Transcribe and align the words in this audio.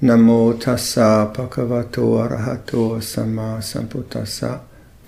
Namo 0.00 0.56
tassa 0.56 1.26
bhagavato 1.26 2.22
arahato 2.22 3.02
samma 3.02 3.60
sambuddhassa. 3.60 4.60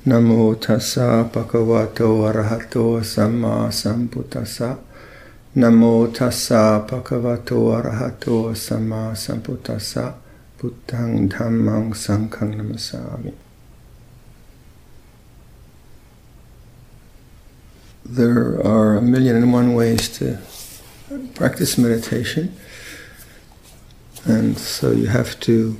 Namo 0.05 0.59
tassa 0.59 1.31
bhagavato 1.31 2.27
arahato 2.27 3.01
samma 3.01 3.71
sambuddhassa. 3.71 4.79
Namo 5.55 6.09
tassa 6.13 6.85
bhagavato 6.85 7.71
arahato 7.71 8.53
samma 8.57 9.15
sambuddhassa. 9.15 10.15
Buddhang 10.59 11.29
dhammang 11.29 11.95
sanghang 11.95 12.57
namasami. 12.57 13.33
There 18.05 18.61
are 18.67 18.97
a 18.97 19.01
million 19.01 19.37
and 19.37 19.53
one 19.53 19.73
ways 19.75 20.09
to 20.19 20.39
practice 21.37 21.79
meditation. 21.79 22.57
And 24.25 24.59
so 24.59 24.91
you 24.93 25.07
have 25.07 25.41
to 25.41 25.77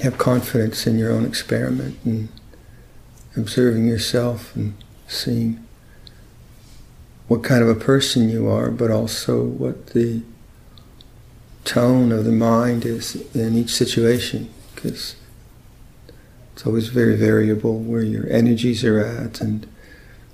have 0.00 0.18
confidence 0.18 0.86
in 0.86 0.98
your 0.98 1.12
own 1.12 1.24
experiment 1.24 1.96
and 2.04 2.28
observing 3.36 3.86
yourself 3.86 4.54
and 4.56 4.74
seeing 5.06 5.64
what 7.28 7.44
kind 7.44 7.62
of 7.62 7.68
a 7.68 7.74
person 7.74 8.28
you 8.28 8.48
are, 8.48 8.70
but 8.70 8.90
also 8.90 9.42
what 9.44 9.88
the 9.88 10.22
tone 11.64 12.10
of 12.10 12.24
the 12.24 12.32
mind 12.32 12.84
is 12.84 13.14
in 13.34 13.56
each 13.56 13.70
situation, 13.70 14.50
because 14.74 15.14
it's 16.52 16.66
always 16.66 16.88
very 16.88 17.16
variable 17.16 17.78
where 17.78 18.02
your 18.02 18.28
energies 18.28 18.84
are 18.84 18.98
at 18.98 19.40
and 19.40 19.66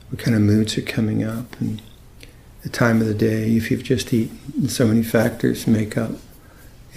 what 0.09 0.19
kind 0.19 0.35
of 0.35 0.43
moods 0.43 0.79
are 0.79 0.83
coming 0.83 1.23
up 1.23 1.61
and 1.61 1.83
the 2.63 2.69
time 2.69 3.01
of 3.01 3.07
the 3.07 3.15
day. 3.15 3.55
If 3.57 3.71
you've 3.71 3.85
just 3.85 4.13
eaten, 4.13 4.69
so 4.69 4.87
many 4.87 5.03
factors 5.03 5.67
make 5.67 5.97
up 5.97 6.13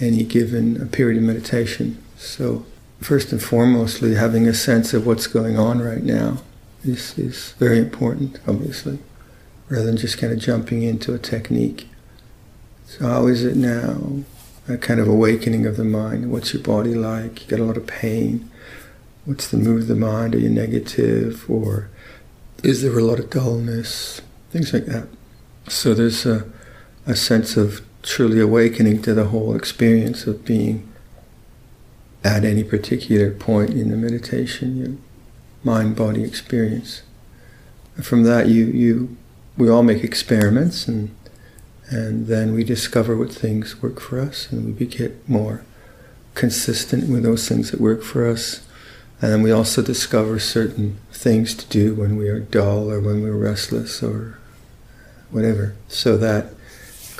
any 0.00 0.24
given 0.24 0.88
period 0.88 1.18
of 1.18 1.24
meditation. 1.24 2.02
So, 2.16 2.64
first 3.00 3.32
and 3.32 3.40
foremostly, 3.40 4.16
having 4.16 4.46
a 4.46 4.54
sense 4.54 4.94
of 4.94 5.06
what's 5.06 5.26
going 5.26 5.58
on 5.58 5.80
right 5.80 6.02
now 6.02 6.38
is, 6.84 7.18
is 7.18 7.52
very 7.58 7.78
important, 7.78 8.38
obviously, 8.46 8.98
rather 9.68 9.86
than 9.86 9.96
just 9.96 10.18
kind 10.18 10.32
of 10.32 10.38
jumping 10.38 10.82
into 10.82 11.14
a 11.14 11.18
technique. 11.18 11.88
So, 12.86 13.06
how 13.06 13.26
is 13.26 13.44
it 13.44 13.56
now? 13.56 14.24
A 14.68 14.76
kind 14.76 15.00
of 15.00 15.08
awakening 15.08 15.66
of 15.66 15.76
the 15.76 15.84
mind. 15.84 16.30
What's 16.30 16.54
your 16.54 16.62
body 16.62 16.94
like? 16.94 17.42
You 17.42 17.48
got 17.48 17.60
a 17.60 17.64
lot 17.64 17.76
of 17.76 17.86
pain. 17.86 18.48
What's 19.24 19.48
the 19.48 19.56
mood 19.56 19.82
of 19.82 19.88
the 19.88 19.96
mind? 19.96 20.34
Are 20.34 20.38
you 20.38 20.48
negative? 20.48 21.44
Or 21.48 21.88
is 22.62 22.82
there 22.82 22.96
a 22.96 23.02
lot 23.02 23.18
of 23.18 23.30
dullness? 23.30 24.20
Things 24.50 24.72
like 24.72 24.86
that. 24.86 25.08
So, 25.68 25.94
there's 25.94 26.26
a, 26.26 26.48
a 27.06 27.16
sense 27.16 27.56
of 27.56 27.82
truly 28.02 28.40
awakening 28.40 29.02
to 29.02 29.14
the 29.14 29.26
whole 29.26 29.54
experience 29.54 30.26
of 30.26 30.44
being 30.44 30.88
at 32.24 32.44
any 32.44 32.64
particular 32.64 33.30
point 33.30 33.70
in 33.70 33.90
the 33.90 33.96
meditation, 33.96 34.76
your 34.76 34.96
mind 35.64 35.96
body 35.96 36.22
experience. 36.22 37.02
From 38.00 38.22
that, 38.24 38.48
you, 38.48 38.66
you, 38.66 39.16
we 39.56 39.68
all 39.68 39.82
make 39.82 40.04
experiments, 40.04 40.88
and, 40.88 41.14
and 41.88 42.26
then 42.26 42.54
we 42.54 42.64
discover 42.64 43.16
what 43.16 43.32
things 43.32 43.82
work 43.82 44.00
for 44.00 44.20
us, 44.20 44.50
and 44.50 44.78
we 44.78 44.86
get 44.86 45.28
more 45.28 45.64
consistent 46.34 47.08
with 47.08 47.22
those 47.22 47.48
things 47.48 47.70
that 47.70 47.80
work 47.80 48.02
for 48.02 48.26
us. 48.26 48.66
And 49.20 49.30
then 49.30 49.42
we 49.42 49.52
also 49.52 49.82
discover 49.82 50.38
certain 50.38 50.98
things 51.12 51.54
to 51.54 51.66
do 51.68 51.94
when 51.94 52.16
we 52.16 52.28
are 52.28 52.40
dull 52.40 52.90
or 52.90 53.00
when 53.00 53.22
we're 53.22 53.32
restless 53.32 54.02
or 54.02 54.38
whatever. 55.30 55.76
So 55.86 56.16
that 56.16 56.54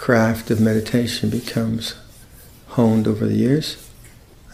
craft 0.02 0.50
of 0.50 0.60
meditation 0.60 1.30
becomes 1.30 1.94
honed 2.70 3.06
over 3.06 3.24
the 3.24 3.36
years, 3.36 3.88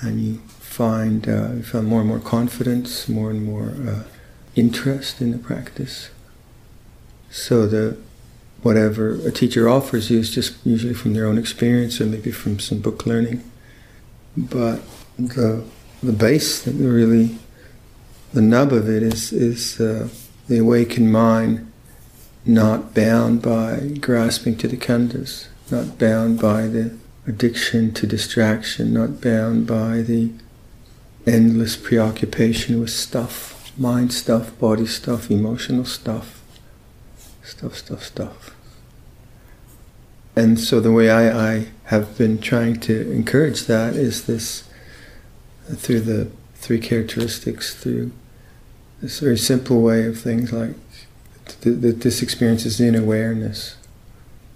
and 0.02 0.20
you 0.20 0.38
find 0.58 1.26
uh, 1.26 1.52
you 1.54 1.62
find 1.62 1.86
more 1.86 2.00
and 2.00 2.08
more 2.08 2.20
confidence, 2.20 3.08
more 3.08 3.30
and 3.30 3.42
more 3.46 3.72
uh, 3.88 4.02
interest 4.56 5.22
in 5.22 5.30
the 5.30 5.38
practice. 5.38 6.10
So 7.30 7.66
the 7.66 7.96
whatever 8.62 9.14
a 9.26 9.32
teacher 9.32 9.70
offers 9.70 10.10
you 10.10 10.18
is 10.18 10.30
just 10.34 10.54
usually 10.66 10.92
from 10.92 11.14
their 11.14 11.24
own 11.24 11.38
experience 11.38 11.98
or 11.98 12.04
maybe 12.04 12.30
from 12.30 12.58
some 12.58 12.80
book 12.80 13.06
learning, 13.06 13.42
but 14.36 14.82
the 15.18 15.64
the 16.02 16.12
base, 16.12 16.60
that 16.64 16.74
really, 16.74 17.38
the 18.34 18.42
nub 18.42 18.70
of 18.74 18.86
it 18.86 19.02
is 19.02 19.32
is 19.32 19.80
uh, 19.80 20.08
the 20.46 20.58
awakened 20.58 21.10
mind 21.10 21.67
not 22.44 22.94
bound 22.94 23.42
by 23.42 23.94
grasping 24.00 24.56
to 24.56 24.68
the 24.68 24.76
khandhas, 24.76 25.48
not 25.70 25.98
bound 25.98 26.40
by 26.40 26.66
the 26.66 26.96
addiction 27.26 27.92
to 27.92 28.06
distraction, 28.06 28.94
not 28.94 29.20
bound 29.20 29.66
by 29.66 30.00
the 30.00 30.30
endless 31.26 31.76
preoccupation 31.76 32.80
with 32.80 32.90
stuff, 32.90 33.72
mind 33.78 34.12
stuff, 34.12 34.58
body 34.58 34.86
stuff, 34.86 35.30
emotional 35.30 35.84
stuff, 35.84 36.42
stuff, 37.42 37.76
stuff, 37.76 38.02
stuff. 38.02 38.54
And 40.34 40.58
so 40.58 40.80
the 40.80 40.92
way 40.92 41.10
I, 41.10 41.56
I 41.56 41.66
have 41.84 42.16
been 42.16 42.38
trying 42.38 42.80
to 42.80 43.10
encourage 43.10 43.64
that 43.64 43.94
is 43.94 44.26
this 44.26 44.68
through 45.74 46.00
the 46.00 46.30
three 46.54 46.78
characteristics, 46.78 47.74
through 47.74 48.12
this 49.02 49.20
very 49.20 49.36
simple 49.36 49.82
way 49.82 50.06
of 50.06 50.18
things 50.18 50.52
like 50.52 50.74
that 51.60 52.00
this 52.00 52.22
experience 52.22 52.64
is 52.64 52.80
in 52.80 52.94
awareness. 52.94 53.76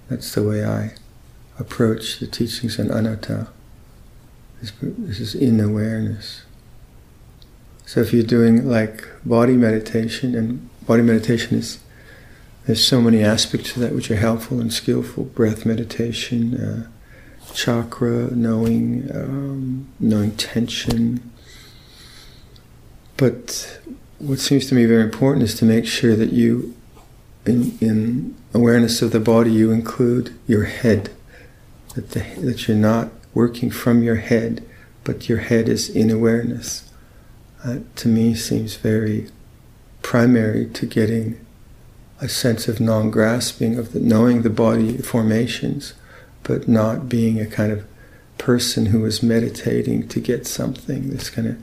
That's 0.08 0.34
the 0.34 0.42
way 0.42 0.64
I 0.64 0.94
approach 1.58 2.18
the 2.18 2.26
teachings 2.26 2.78
on 2.78 2.90
anatta. 2.90 3.48
This, 4.60 4.72
this 4.80 5.20
is 5.20 5.34
in 5.34 5.60
awareness. 5.60 6.42
So 7.86 8.00
if 8.00 8.12
you're 8.12 8.22
doing 8.22 8.68
like 8.68 9.06
body 9.24 9.56
meditation, 9.56 10.34
and 10.34 10.68
body 10.86 11.02
meditation 11.02 11.58
is 11.58 11.78
there's 12.66 12.86
so 12.86 13.00
many 13.00 13.24
aspects 13.24 13.72
to 13.72 13.80
that 13.80 13.94
which 13.94 14.10
are 14.10 14.16
helpful 14.16 14.60
and 14.60 14.72
skillful. 14.72 15.24
Breath 15.24 15.66
meditation, 15.66 16.54
uh, 16.54 16.88
chakra 17.52 18.30
knowing, 18.34 19.10
um, 19.12 19.88
knowing 19.98 20.32
tension. 20.36 21.32
But 23.16 23.80
what 24.18 24.38
seems 24.38 24.68
to 24.68 24.74
me 24.74 24.84
very 24.84 25.02
important 25.02 25.42
is 25.42 25.54
to 25.56 25.64
make 25.64 25.86
sure 25.86 26.14
that 26.14 26.32
you 26.32 26.74
in, 27.44 27.76
in 27.80 28.36
awareness 28.54 29.02
of 29.02 29.10
the 29.10 29.20
body, 29.20 29.52
you 29.52 29.70
include 29.70 30.34
your 30.46 30.64
head, 30.64 31.10
that, 31.94 32.10
the, 32.10 32.20
that 32.40 32.68
you're 32.68 32.76
not 32.76 33.10
working 33.34 33.70
from 33.70 34.02
your 34.02 34.16
head, 34.16 34.64
but 35.04 35.28
your 35.28 35.38
head 35.38 35.68
is 35.68 35.88
in 35.88 36.10
awareness. 36.10 36.88
That 37.64 37.96
to 37.96 38.08
me 38.08 38.34
seems 38.34 38.76
very 38.76 39.28
primary 40.02 40.66
to 40.66 40.86
getting 40.86 41.44
a 42.20 42.28
sense 42.28 42.68
of 42.68 42.80
non 42.80 43.10
grasping, 43.10 43.78
of 43.78 43.92
the, 43.92 44.00
knowing 44.00 44.42
the 44.42 44.50
body 44.50 44.98
formations, 44.98 45.94
but 46.42 46.68
not 46.68 47.08
being 47.08 47.40
a 47.40 47.46
kind 47.46 47.72
of 47.72 47.84
person 48.38 48.86
who 48.86 49.04
is 49.04 49.22
meditating 49.22 50.08
to 50.08 50.20
get 50.20 50.46
something, 50.46 51.10
this 51.10 51.30
kind 51.30 51.48
of 51.48 51.56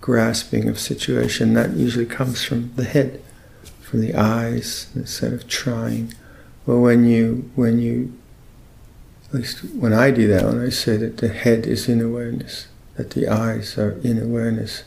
grasping 0.00 0.68
of 0.68 0.78
situation. 0.78 1.54
That 1.54 1.72
usually 1.72 2.06
comes 2.06 2.44
from 2.44 2.72
the 2.76 2.84
head 2.84 3.22
from 3.94 4.00
the 4.00 4.14
eyes 4.16 4.88
instead 4.96 5.32
of 5.32 5.46
trying. 5.46 6.12
Well, 6.66 6.80
when 6.80 7.04
you 7.04 7.48
when 7.54 7.78
you 7.78 8.12
at 9.28 9.34
least 9.34 9.60
when 9.66 9.92
I 9.92 10.10
do 10.10 10.26
that, 10.26 10.42
when 10.42 10.60
I 10.60 10.70
say 10.70 10.96
that 10.96 11.18
the 11.18 11.28
head 11.28 11.64
is 11.64 11.88
in 11.88 12.00
awareness, 12.00 12.66
that 12.96 13.10
the 13.10 13.28
eyes 13.28 13.78
are 13.78 13.92
in 14.00 14.20
awareness, 14.20 14.82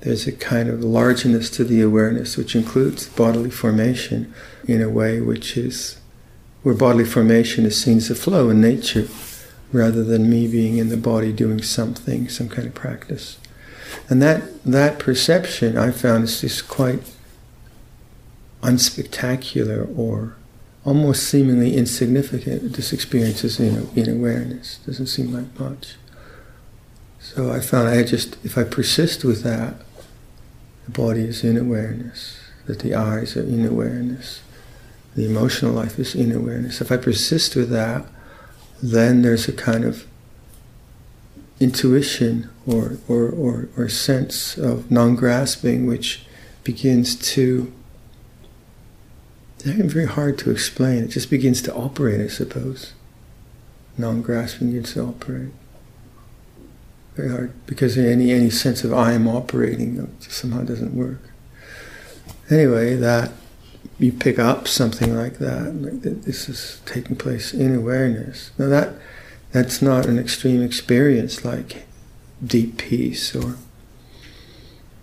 there's 0.00 0.26
a 0.26 0.32
kind 0.32 0.68
of 0.68 0.84
largeness 0.84 1.48
to 1.52 1.64
the 1.64 1.80
awareness 1.80 2.36
which 2.36 2.54
includes 2.54 3.08
bodily 3.08 3.48
formation 3.48 4.34
in 4.66 4.82
a 4.82 4.90
way 4.90 5.22
which 5.22 5.56
is 5.56 5.98
where 6.62 6.74
bodily 6.74 7.06
formation 7.06 7.64
is 7.64 7.82
seen 7.82 7.96
as 7.96 8.10
a 8.10 8.14
flow 8.14 8.50
in 8.50 8.60
nature 8.60 9.08
rather 9.72 10.04
than 10.04 10.28
me 10.28 10.46
being 10.46 10.76
in 10.76 10.90
the 10.90 10.98
body 10.98 11.32
doing 11.32 11.62
something, 11.62 12.28
some 12.28 12.50
kind 12.50 12.68
of 12.68 12.74
practice. 12.74 13.38
And 14.10 14.20
that 14.20 14.62
that 14.64 14.98
perception 14.98 15.78
I 15.78 15.92
found 15.92 16.24
is 16.24 16.42
just 16.42 16.68
quite 16.68 17.00
unspectacular 18.62 19.96
or 19.96 20.36
almost 20.84 21.24
seemingly 21.24 21.76
insignificant. 21.76 22.74
This 22.74 22.92
experience 22.92 23.44
is 23.44 23.60
in, 23.60 23.88
in 23.94 24.08
awareness. 24.08 24.78
Doesn't 24.86 25.06
seem 25.06 25.32
like 25.32 25.58
much. 25.58 25.96
So 27.20 27.52
I 27.52 27.60
found 27.60 27.88
I 27.88 28.02
just, 28.04 28.36
if 28.44 28.56
I 28.56 28.64
persist 28.64 29.24
with 29.24 29.42
that, 29.42 29.74
the 30.84 30.90
body 30.90 31.22
is 31.22 31.44
in 31.44 31.58
awareness, 31.58 32.40
that 32.66 32.80
the 32.80 32.94
eyes 32.94 33.36
are 33.36 33.42
in 33.42 33.66
awareness, 33.66 34.40
the 35.14 35.26
emotional 35.26 35.72
life 35.72 35.98
is 35.98 36.14
in 36.14 36.32
awareness. 36.32 36.80
If 36.80 36.90
I 36.90 36.96
persist 36.96 37.54
with 37.54 37.70
that, 37.70 38.06
then 38.82 39.22
there's 39.22 39.48
a 39.48 39.52
kind 39.52 39.84
of 39.84 40.06
intuition 41.60 42.48
or, 42.66 42.98
or, 43.08 43.28
or, 43.28 43.68
or 43.76 43.88
sense 43.88 44.56
of 44.56 44.90
non 44.90 45.16
grasping 45.16 45.86
which 45.86 46.24
begins 46.64 47.16
to 47.34 47.72
very 49.62 50.06
hard 50.06 50.38
to 50.38 50.50
explain. 50.50 51.04
It 51.04 51.08
just 51.08 51.30
begins 51.30 51.62
to 51.62 51.74
operate, 51.74 52.20
I 52.20 52.28
suppose. 52.28 52.92
Non 53.96 54.22
grasping 54.22 54.68
begins 54.68 54.94
to 54.94 55.02
operate. 55.02 55.50
very 57.14 57.30
hard 57.30 57.52
because 57.66 57.98
any 57.98 58.32
any 58.32 58.50
sense 58.50 58.84
of 58.84 58.92
I 58.92 59.12
am 59.12 59.26
operating 59.26 60.14
somehow 60.20 60.62
doesn't 60.62 60.94
work. 60.94 61.20
Anyway, 62.50 62.94
that 62.96 63.32
you 63.98 64.12
pick 64.12 64.38
up 64.38 64.68
something 64.68 65.16
like 65.16 65.38
that, 65.38 65.74
like 65.74 66.02
that 66.02 66.22
this 66.22 66.48
is 66.48 66.80
taking 66.86 67.16
place 67.16 67.52
in 67.52 67.74
awareness. 67.74 68.52
Now 68.58 68.68
that 68.68 68.94
that's 69.52 69.82
not 69.82 70.06
an 70.06 70.18
extreme 70.18 70.62
experience 70.62 71.44
like 71.44 71.86
deep 72.44 72.78
peace 72.78 73.34
or 73.34 73.56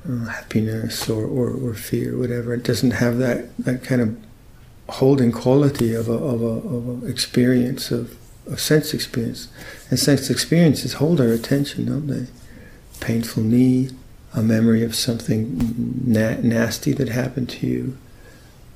uh, 0.08 0.25
happiness 0.25 1.10
or, 1.10 1.25
or, 1.25 1.50
or 1.50 1.74
fear, 1.74 2.18
whatever. 2.18 2.54
It 2.54 2.63
doesn't 2.63 2.92
have 2.92 3.18
that, 3.18 3.58
that 3.58 3.84
kind 3.84 4.01
of 4.01 4.18
holding 4.90 5.32
quality 5.32 5.94
of 5.94 6.08
a, 6.08 6.14
of 6.14 6.42
a, 6.42 6.46
of 6.46 7.04
a 7.04 7.08
experience 7.08 7.92
of, 7.92 8.18
of 8.48 8.60
sense 8.60 8.94
experience. 8.94 9.48
And 9.90 10.00
sense 10.00 10.30
experiences 10.30 10.94
hold 10.94 11.20
our 11.20 11.32
attention, 11.32 11.86
don't 11.86 12.08
they? 12.08 12.28
Painful 13.00 13.44
knee, 13.44 13.90
a 14.34 14.42
memory 14.42 14.84
of 14.84 14.96
something 14.96 16.02
na- 16.06 16.38
nasty 16.42 16.92
that 16.94 17.10
happened 17.10 17.50
to 17.50 17.68
you, 17.68 17.98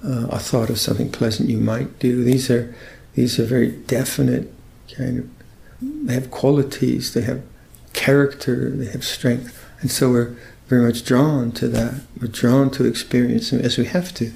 uh, 0.04 0.28
a 0.28 0.40
thought 0.40 0.70
of 0.70 0.80
something 0.80 1.12
pleasant 1.12 1.50
you 1.50 1.58
might 1.58 2.00
do. 2.00 2.24
These 2.24 2.50
are 2.50 2.74
these 3.16 3.40
are 3.40 3.46
very 3.46 3.72
definite 3.72 4.54
kind 4.96 5.20
of. 5.20 5.30
They 5.82 6.14
have 6.14 6.32
qualities. 6.32 7.14
They 7.14 7.22
have 7.22 7.42
character. 7.94 8.70
They 8.70 8.92
have 8.92 9.04
strength, 9.04 9.66
and 9.82 9.92
so 9.92 10.10
we're 10.10 10.36
very 10.68 10.86
much 10.86 11.04
drawn 11.04 11.52
to 11.54 11.68
that. 11.70 12.02
We're 12.20 12.28
drawn 12.28 12.70
to 12.72 12.86
experience, 12.86 13.50
them 13.50 13.62
as 13.62 13.78
we 13.78 13.86
have 13.86 14.14
to. 14.16 14.32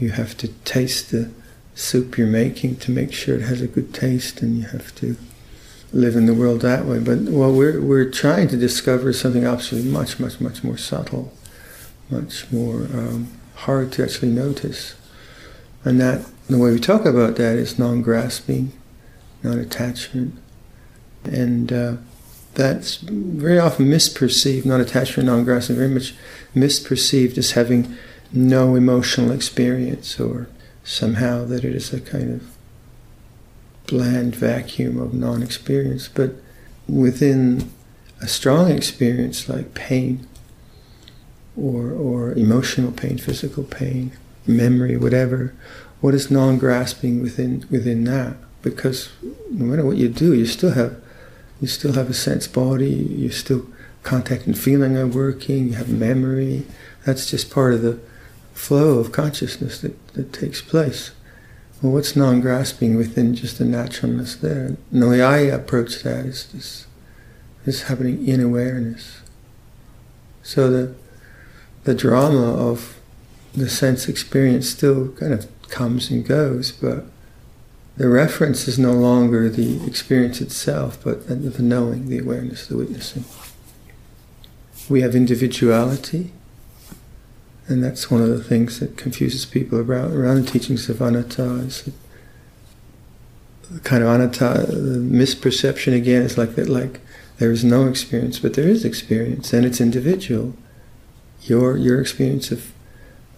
You 0.00 0.10
have 0.10 0.36
to 0.38 0.48
taste 0.64 1.10
the 1.10 1.30
soup 1.74 2.18
you're 2.18 2.26
making 2.26 2.76
to 2.76 2.90
make 2.90 3.12
sure 3.12 3.36
it 3.36 3.42
has 3.42 3.60
a 3.60 3.68
good 3.68 3.94
taste, 3.94 4.40
and 4.42 4.58
you 4.58 4.64
have 4.64 4.94
to 4.96 5.16
live 5.92 6.16
in 6.16 6.26
the 6.26 6.34
world 6.34 6.62
that 6.62 6.86
way. 6.86 6.98
But 6.98 7.18
well, 7.20 7.52
we're 7.52 7.80
we're 7.80 8.10
trying 8.10 8.48
to 8.48 8.56
discover 8.56 9.12
something 9.12 9.44
absolutely 9.44 9.90
much, 9.90 10.18
much, 10.18 10.40
much 10.40 10.64
more 10.64 10.78
subtle, 10.78 11.32
much 12.08 12.50
more 12.50 12.84
um, 12.84 13.30
hard 13.54 13.92
to 13.92 14.02
actually 14.02 14.32
notice, 14.32 14.94
and 15.84 16.00
that 16.00 16.24
the 16.48 16.58
way 16.58 16.72
we 16.72 16.80
talk 16.80 17.04
about 17.04 17.36
that 17.36 17.56
is 17.56 17.78
non-grasping, 17.78 18.72
non-attachment, 19.42 20.34
and 21.24 21.72
uh, 21.72 21.96
that's 22.54 22.96
very 22.96 23.58
often 23.58 23.86
misperceived. 23.86 24.64
Non-attachment, 24.64 25.26
non-grasping, 25.26 25.76
very 25.76 25.88
much 25.88 26.14
misperceived 26.54 27.36
as 27.36 27.52
having 27.52 27.96
no 28.32 28.74
emotional 28.74 29.32
experience 29.32 30.18
or 30.20 30.48
somehow 30.84 31.44
that 31.44 31.64
it 31.64 31.74
is 31.74 31.92
a 31.92 32.00
kind 32.00 32.34
of 32.34 32.56
bland 33.86 34.34
vacuum 34.34 35.00
of 35.00 35.12
non 35.14 35.42
experience. 35.42 36.08
But 36.08 36.34
within 36.88 37.70
a 38.20 38.28
strong 38.28 38.70
experience 38.70 39.48
like 39.48 39.74
pain 39.74 40.26
or, 41.56 41.90
or 41.90 42.32
emotional 42.32 42.92
pain, 42.92 43.18
physical 43.18 43.64
pain, 43.64 44.12
memory, 44.46 44.96
whatever, 44.96 45.54
what 46.00 46.14
is 46.14 46.30
non 46.30 46.58
grasping 46.58 47.22
within, 47.22 47.66
within 47.70 48.04
that? 48.04 48.36
Because 48.62 49.10
no 49.50 49.64
matter 49.64 49.84
what 49.84 49.96
you 49.96 50.08
do, 50.08 50.34
you 50.34 50.46
still 50.46 50.72
have 50.72 51.00
you 51.60 51.68
still 51.68 51.92
have 51.92 52.08
a 52.08 52.14
sense 52.14 52.46
body, 52.46 52.90
you 52.90 53.28
still 53.30 53.66
contact 54.02 54.46
and 54.46 54.58
feeling 54.58 54.96
are 54.96 55.06
working, 55.06 55.68
you 55.68 55.74
have 55.74 55.90
memory. 55.90 56.66
That's 57.04 57.30
just 57.30 57.50
part 57.50 57.74
of 57.74 57.82
the 57.82 58.00
flow 58.60 58.98
of 58.98 59.10
consciousness 59.10 59.80
that, 59.80 60.14
that 60.14 60.32
takes 60.32 60.60
place. 60.60 61.12
Well, 61.80 61.92
what's 61.92 62.14
non-grasping 62.14 62.96
within 62.96 63.34
just 63.34 63.58
the 63.58 63.64
naturalness 63.64 64.36
there? 64.36 64.76
And 64.92 65.02
the 65.02 65.08
way 65.08 65.22
I 65.22 65.38
approach 65.38 66.02
that 66.02 66.26
is 66.26 66.46
this, 66.52 66.86
is 67.64 67.82
happening 67.84 68.26
in 68.26 68.40
awareness. 68.40 69.22
So 70.42 70.70
the 70.70 70.94
the 71.84 71.94
drama 71.94 72.54
of 72.54 72.98
the 73.54 73.68
sense 73.68 74.08
experience 74.08 74.68
still 74.68 75.08
kind 75.12 75.32
of 75.32 75.48
comes 75.68 76.10
and 76.10 76.26
goes, 76.26 76.70
but 76.70 77.06
the 77.96 78.08
reference 78.08 78.68
is 78.68 78.78
no 78.78 78.92
longer 78.92 79.48
the 79.48 79.84
experience 79.86 80.40
itself, 80.40 80.98
but 81.02 81.26
the 81.26 81.62
knowing, 81.62 82.08
the 82.08 82.18
awareness, 82.18 82.66
the 82.66 82.76
witnessing. 82.76 83.24
We 84.88 85.00
have 85.00 85.14
individuality, 85.14 86.32
and 87.70 87.82
that's 87.82 88.10
one 88.10 88.20
of 88.20 88.28
the 88.28 88.42
things 88.42 88.80
that 88.80 88.96
confuses 88.96 89.46
people 89.46 89.78
around, 89.78 90.12
around 90.12 90.44
the 90.44 90.50
teachings 90.50 90.88
of 90.90 91.00
anatta. 91.00 91.44
Is 91.60 91.88
the 93.70 93.80
kind 93.80 94.02
of 94.02 94.08
anatta, 94.08 94.66
the 94.66 94.98
misperception 94.98 95.96
again 95.96 96.22
is 96.22 96.36
like 96.36 96.56
that, 96.56 96.68
like 96.68 97.00
there 97.38 97.52
is 97.52 97.64
no 97.64 97.86
experience, 97.86 98.40
but 98.40 98.54
there 98.54 98.68
is 98.68 98.84
experience, 98.84 99.52
and 99.52 99.64
it's 99.64 99.80
individual. 99.80 100.54
Your 101.42 101.76
your 101.76 102.00
experience 102.00 102.50
of 102.50 102.72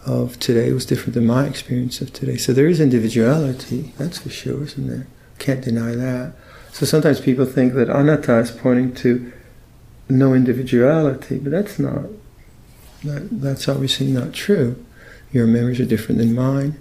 of 0.05 0.39
today 0.41 0.73
was 0.73 0.87
different 0.87 1.15
than 1.15 1.27
my 1.27 1.47
experience 1.47 2.01
of 2.01 2.13
today. 2.13 2.37
So 2.37 2.53
there 2.53 2.67
is 2.67 2.81
individuality, 2.81 3.93
that's 3.99 4.19
for 4.19 4.31
sure, 4.31 4.65
isn't 4.65 4.89
there? 4.89 5.07
Can't 5.39 5.63
deny 5.63 5.95
that. 5.95 6.33
So 6.73 6.87
sometimes 6.87 7.21
people 7.21 7.45
think 7.45 7.75
that 7.75 7.91
anatta 7.91 8.39
is 8.39 8.51
pointing 8.51 8.95
to 8.97 9.33
no 10.09 10.35
individuality, 10.35 11.39
but 11.39 11.53
that's 11.53 11.79
not 11.79 12.07
that, 13.05 13.29
that's 13.41 13.69
obviously 13.69 14.07
not 14.07 14.33
true. 14.33 14.85
Your 15.33 15.47
memories 15.47 15.81
are 15.81 15.87
different 15.87 16.19
than 16.19 16.35
mine. 16.35 16.79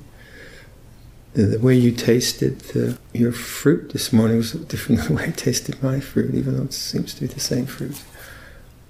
The, 1.34 1.44
the 1.44 1.60
way 1.60 1.76
you 1.76 1.92
tasted 1.92 2.60
the, 2.60 2.98
your 3.14 3.32
fruit 3.32 3.94
this 3.94 4.12
morning 4.12 4.38
was 4.38 4.52
different 4.52 5.02
than 5.02 5.16
the 5.16 5.22
way 5.22 5.28
I 5.30 5.32
tasted 5.32 5.82
my 5.82 6.00
fruit, 6.00 6.36
even 6.36 6.58
though 6.58 6.64
it 6.64 6.74
seems 6.74 7.14
to 7.16 7.22
be 7.22 7.28
the 7.28 7.40
same 7.40 7.66
fruit. 7.66 8.02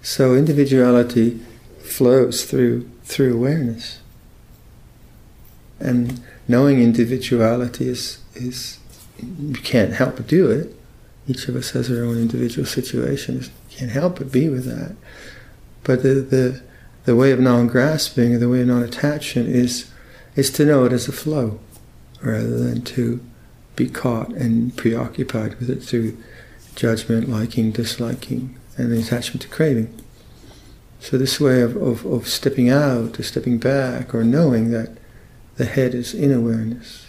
So 0.01 0.33
individuality 0.33 1.39
flows 1.79 2.45
through 2.45 2.89
through 3.03 3.35
awareness. 3.35 3.99
And 5.79 6.21
knowing 6.47 6.81
individuality 6.81 7.87
is 7.87 8.19
is 8.33 8.79
you 9.19 9.53
can't 9.53 9.93
help 9.93 10.17
but 10.17 10.27
do 10.27 10.49
it. 10.49 10.75
Each 11.27 11.47
of 11.47 11.55
us 11.55 11.71
has 11.71 11.91
our 11.91 12.03
own 12.03 12.17
individual 12.17 12.65
situations. 12.65 13.51
You 13.69 13.77
can't 13.77 13.91
help 13.91 14.17
but 14.17 14.31
be 14.31 14.49
with 14.49 14.65
that. 14.65 14.95
But 15.83 16.03
the, 16.03 16.15
the 16.15 16.61
the 17.06 17.15
way 17.15 17.31
of 17.31 17.39
non-grasping, 17.39 18.39
the 18.39 18.50
way 18.50 18.62
of 18.62 18.68
non-attachment 18.68 19.50
is 19.50 19.92
is 20.36 20.50
to 20.51 20.65
know 20.65 20.86
it 20.86 20.94
as 20.94 21.07
a 21.07 21.12
flow, 21.12 21.59
rather 22.21 22.57
than 22.57 22.81
to 22.81 23.19
be 23.75 23.89
caught 23.89 24.30
and 24.30 24.75
preoccupied 24.77 25.59
with 25.59 25.69
it 25.69 25.83
through 25.83 26.18
judgment, 26.75 27.27
liking, 27.27 27.71
disliking, 27.71 28.58
and 28.77 28.91
the 28.91 29.00
attachment 29.00 29.41
to 29.41 29.48
craving. 29.50 29.93
So 31.00 31.17
this 31.17 31.39
way 31.39 31.62
of, 31.62 31.75
of, 31.75 32.05
of 32.05 32.27
stepping 32.27 32.70
out, 32.70 33.20
or 33.20 33.24
stepping 33.24 33.58
back, 33.58 34.15
or 34.15 34.24
knowing 34.24 34.72
that 34.72 34.98
the 35.58 35.65
head 35.65 35.93
is 35.93 36.13
in 36.13 36.31
awareness, 36.31 37.08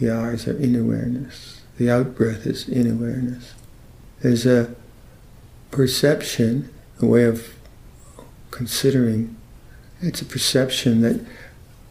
the 0.00 0.10
eyes 0.10 0.48
are 0.48 0.56
in 0.56 0.74
awareness, 0.74 1.60
the 1.76 1.90
out 1.90 2.16
breath 2.16 2.46
is 2.46 2.68
in 2.68 2.90
awareness. 2.90 3.54
There's 4.20 4.46
a 4.46 4.74
perception, 5.70 6.72
a 7.00 7.06
way 7.06 7.24
of 7.24 7.54
considering. 8.52 9.34
It's 10.00 10.22
a 10.22 10.24
perception 10.24 11.00
that 11.00 11.24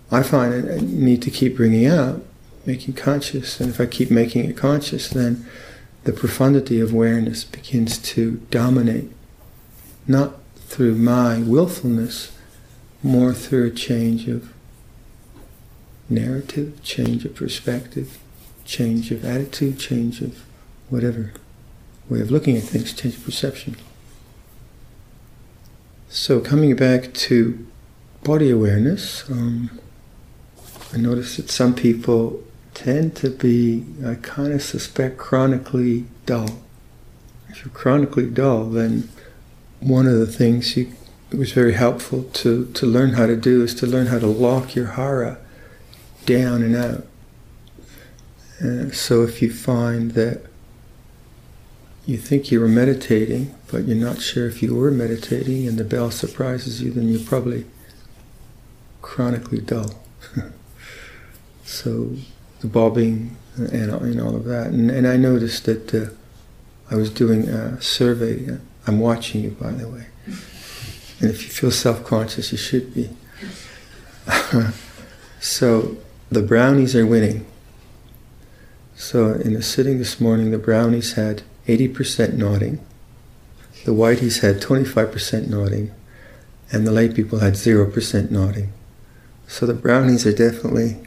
I 0.09 0.23
find 0.23 0.69
I 0.71 0.79
need 0.79 1.21
to 1.23 1.31
keep 1.31 1.57
bringing 1.57 1.87
up, 1.87 2.21
making 2.65 2.93
conscious. 2.93 3.59
And 3.59 3.69
if 3.69 3.81
I 3.81 3.85
keep 3.85 4.09
making 4.09 4.45
it 4.45 4.55
conscious, 4.55 5.09
then 5.09 5.45
the 6.05 6.13
profundity 6.13 6.79
of 6.79 6.93
awareness 6.93 7.43
begins 7.43 7.97
to 7.97 8.37
dominate, 8.49 9.11
not 10.07 10.39
through 10.55 10.95
my 10.95 11.39
willfulness, 11.39 12.31
more 13.03 13.33
through 13.33 13.67
a 13.67 13.71
change 13.71 14.27
of 14.27 14.53
narrative, 16.09 16.81
change 16.83 17.25
of 17.25 17.35
perspective, 17.35 18.19
change 18.65 19.11
of 19.11 19.23
attitude, 19.23 19.79
change 19.79 20.21
of 20.21 20.43
whatever 20.89 21.31
way 22.09 22.19
of 22.19 22.31
looking 22.31 22.57
at 22.57 22.63
things, 22.63 22.93
change 22.93 23.15
of 23.15 23.23
perception. 23.23 23.75
So 26.13 26.41
coming 26.41 26.75
back 26.75 27.13
to 27.13 27.65
body 28.21 28.49
awareness, 28.51 29.29
um, 29.29 29.79
I 30.91 30.97
notice 30.97 31.37
that 31.37 31.49
some 31.49 31.73
people 31.73 32.43
tend 32.73 33.15
to 33.15 33.29
be, 33.29 33.85
I 34.05 34.15
kind 34.15 34.51
of 34.51 34.61
suspect, 34.61 35.17
chronically 35.17 36.07
dull. 36.25 36.63
If 37.47 37.63
you're 37.63 37.73
chronically 37.73 38.29
dull, 38.29 38.65
then 38.65 39.07
one 39.79 40.05
of 40.05 40.19
the 40.19 40.27
things 40.27 40.75
you, 40.75 40.91
it 41.31 41.37
was 41.37 41.53
very 41.53 41.75
helpful 41.75 42.23
to, 42.23 42.65
to 42.65 42.85
learn 42.85 43.13
how 43.13 43.25
to 43.25 43.37
do 43.37 43.63
is 43.63 43.73
to 43.75 43.87
learn 43.87 44.07
how 44.07 44.19
to 44.19 44.27
lock 44.27 44.75
your 44.75 44.87
hara 44.87 45.37
down 46.25 46.61
and 46.61 46.75
out. 46.75 47.07
Uh, 48.61 48.91
so 48.91 49.23
if 49.23 49.41
you 49.41 49.49
find 49.49 50.11
that 50.11 50.41
you 52.05 52.17
think 52.17 52.51
you 52.51 52.59
were 52.59 52.67
meditating, 52.67 53.55
but 53.71 53.87
you're 53.87 53.95
not 53.95 54.21
sure 54.21 54.47
if 54.47 54.61
you 54.61 54.75
were 54.75 54.91
meditating, 54.91 55.67
and 55.67 55.77
the 55.77 55.83
bell 55.83 56.11
surprises 56.11 56.81
you, 56.81 56.91
then 56.91 57.07
you're 57.07 57.21
probably 57.21 57.65
chronically 59.01 59.59
dull. 59.59 59.99
so 61.63 62.11
the 62.59 62.67
bobbing 62.67 63.37
and, 63.55 63.91
and 63.93 64.21
all 64.21 64.35
of 64.35 64.45
that. 64.45 64.67
And, 64.67 64.91
and 64.91 65.07
I 65.07 65.17
noticed 65.17 65.65
that 65.65 65.93
uh, 65.93 66.09
I 66.89 66.95
was 66.95 67.09
doing 67.09 67.47
a 67.47 67.81
survey, 67.81 68.57
I'm 68.87 68.99
watching 68.99 69.43
you, 69.43 69.51
by 69.51 69.71
the 69.71 69.87
way. 69.87 70.07
And 71.19 71.29
if 71.29 71.43
you 71.43 71.49
feel 71.49 71.71
self 71.71 72.03
conscious, 72.03 72.51
you 72.51 72.57
should 72.57 72.93
be. 72.93 73.09
so 75.39 75.97
the 76.29 76.41
brownies 76.41 76.95
are 76.95 77.05
winning. 77.05 77.45
So 78.95 79.33
in 79.33 79.53
the 79.53 79.61
sitting 79.61 79.97
this 79.97 80.19
morning, 80.19 80.51
the 80.51 80.57
brownies 80.57 81.13
had 81.13 81.43
80% 81.67 82.33
nodding, 82.33 82.85
the 83.85 83.93
whiteys 83.93 84.41
had 84.41 84.61
25% 84.61 85.47
nodding, 85.47 85.91
and 86.71 86.85
the 86.85 86.91
lay 86.91 87.09
people 87.09 87.39
had 87.39 87.53
0% 87.53 88.31
nodding. 88.31 88.71
So 89.47 89.65
the 89.65 89.73
brownies 89.73 90.25
are 90.25 90.33
definitely 90.33 90.97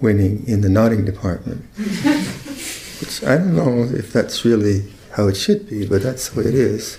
winning 0.00 0.46
in 0.46 0.62
the 0.62 0.68
nodding 0.68 1.04
department. 1.04 1.64
Which 1.76 3.22
I 3.24 3.38
don't 3.38 3.54
know 3.56 3.84
if 3.84 4.12
that's 4.12 4.44
really 4.44 4.90
how 5.12 5.28
it 5.28 5.36
should 5.36 5.68
be, 5.68 5.86
but 5.86 6.02
that's 6.02 6.30
the 6.30 6.40
way 6.40 6.48
it 6.48 6.54
is. 6.54 6.98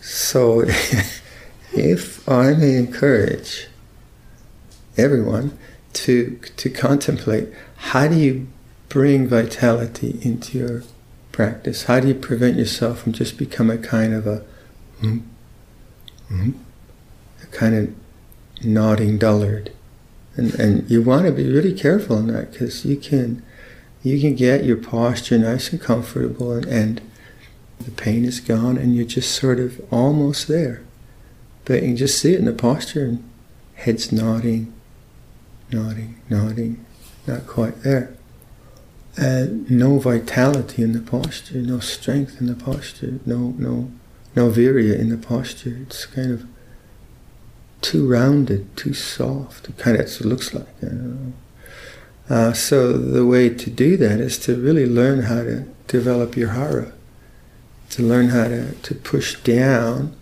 So 0.00 0.62
if 1.72 2.28
I 2.28 2.54
may 2.54 2.76
encourage 2.76 3.68
everyone 4.96 5.58
to 5.92 6.38
to 6.56 6.70
contemplate 6.70 7.48
how 7.76 8.08
do 8.08 8.16
you 8.16 8.46
bring 8.88 9.26
vitality 9.26 10.18
into 10.22 10.58
your 10.58 10.82
practice? 11.32 11.84
How 11.84 12.00
do 12.00 12.08
you 12.08 12.14
prevent 12.14 12.56
yourself 12.56 13.00
from 13.00 13.12
just 13.12 13.38
become 13.38 13.70
a 13.70 13.78
kind 13.78 14.14
of 14.14 14.26
a, 14.26 14.44
mm, 15.00 15.22
mm, 16.30 16.54
a 17.42 17.46
kind 17.46 17.74
of 17.74 18.64
nodding 18.64 19.18
dullard? 19.18 19.72
And, 20.36 20.54
and 20.54 20.90
you 20.90 21.02
want 21.02 21.26
to 21.26 21.32
be 21.32 21.50
really 21.50 21.74
careful 21.74 22.18
in 22.18 22.28
that 22.28 22.52
because 22.52 22.84
you 22.84 22.96
can 22.96 23.42
you 24.02 24.20
can 24.20 24.34
get 24.34 24.64
your 24.64 24.76
posture 24.76 25.38
nice 25.38 25.70
and 25.70 25.80
comfortable 25.80 26.52
and, 26.52 26.66
and 26.66 27.00
the 27.80 27.90
pain 27.90 28.24
is 28.24 28.40
gone 28.40 28.76
and 28.76 28.96
you're 28.96 29.04
just 29.04 29.32
sort 29.32 29.60
of 29.60 29.80
almost 29.92 30.48
there. 30.48 30.82
But 31.64 31.82
you 31.82 31.88
can 31.88 31.96
just 31.96 32.18
see 32.18 32.34
it 32.34 32.38
in 32.38 32.46
the 32.46 32.52
posture 32.52 33.04
and 33.04 33.30
head's 33.74 34.10
nodding, 34.10 34.72
nodding, 35.70 36.20
nodding, 36.28 36.84
not 37.26 37.46
quite 37.46 37.82
there. 37.82 38.14
And 39.16 39.70
no 39.70 39.98
vitality 39.98 40.82
in 40.82 40.92
the 40.92 41.00
posture, 41.00 41.58
no 41.58 41.80
strength 41.80 42.40
in 42.40 42.46
the 42.46 42.54
posture, 42.54 43.20
no 43.26 43.54
no 43.58 43.90
no 44.34 44.50
virya 44.50 44.98
in 44.98 45.10
the 45.10 45.18
posture. 45.18 45.78
It's 45.82 46.06
kind 46.06 46.32
of 46.32 46.46
too 47.82 48.08
rounded, 48.08 48.74
too 48.76 48.94
soft. 48.94 49.68
It 49.68 49.76
kind 49.76 50.00
of 50.00 50.06
it 50.06 50.24
looks 50.24 50.54
like. 50.54 50.66
Uh, 52.30 52.52
so 52.52 52.92
the 52.92 53.26
way 53.26 53.50
to 53.50 53.70
do 53.70 53.96
that 53.98 54.20
is 54.20 54.38
to 54.38 54.56
really 54.56 54.86
learn 54.86 55.24
how 55.24 55.42
to 55.42 55.66
develop 55.88 56.36
your 56.36 56.50
hara, 56.50 56.92
to 57.90 58.02
learn 58.02 58.28
how 58.28 58.44
to, 58.44 58.72
to 58.72 58.94
push 58.94 59.38
down, 59.42 60.16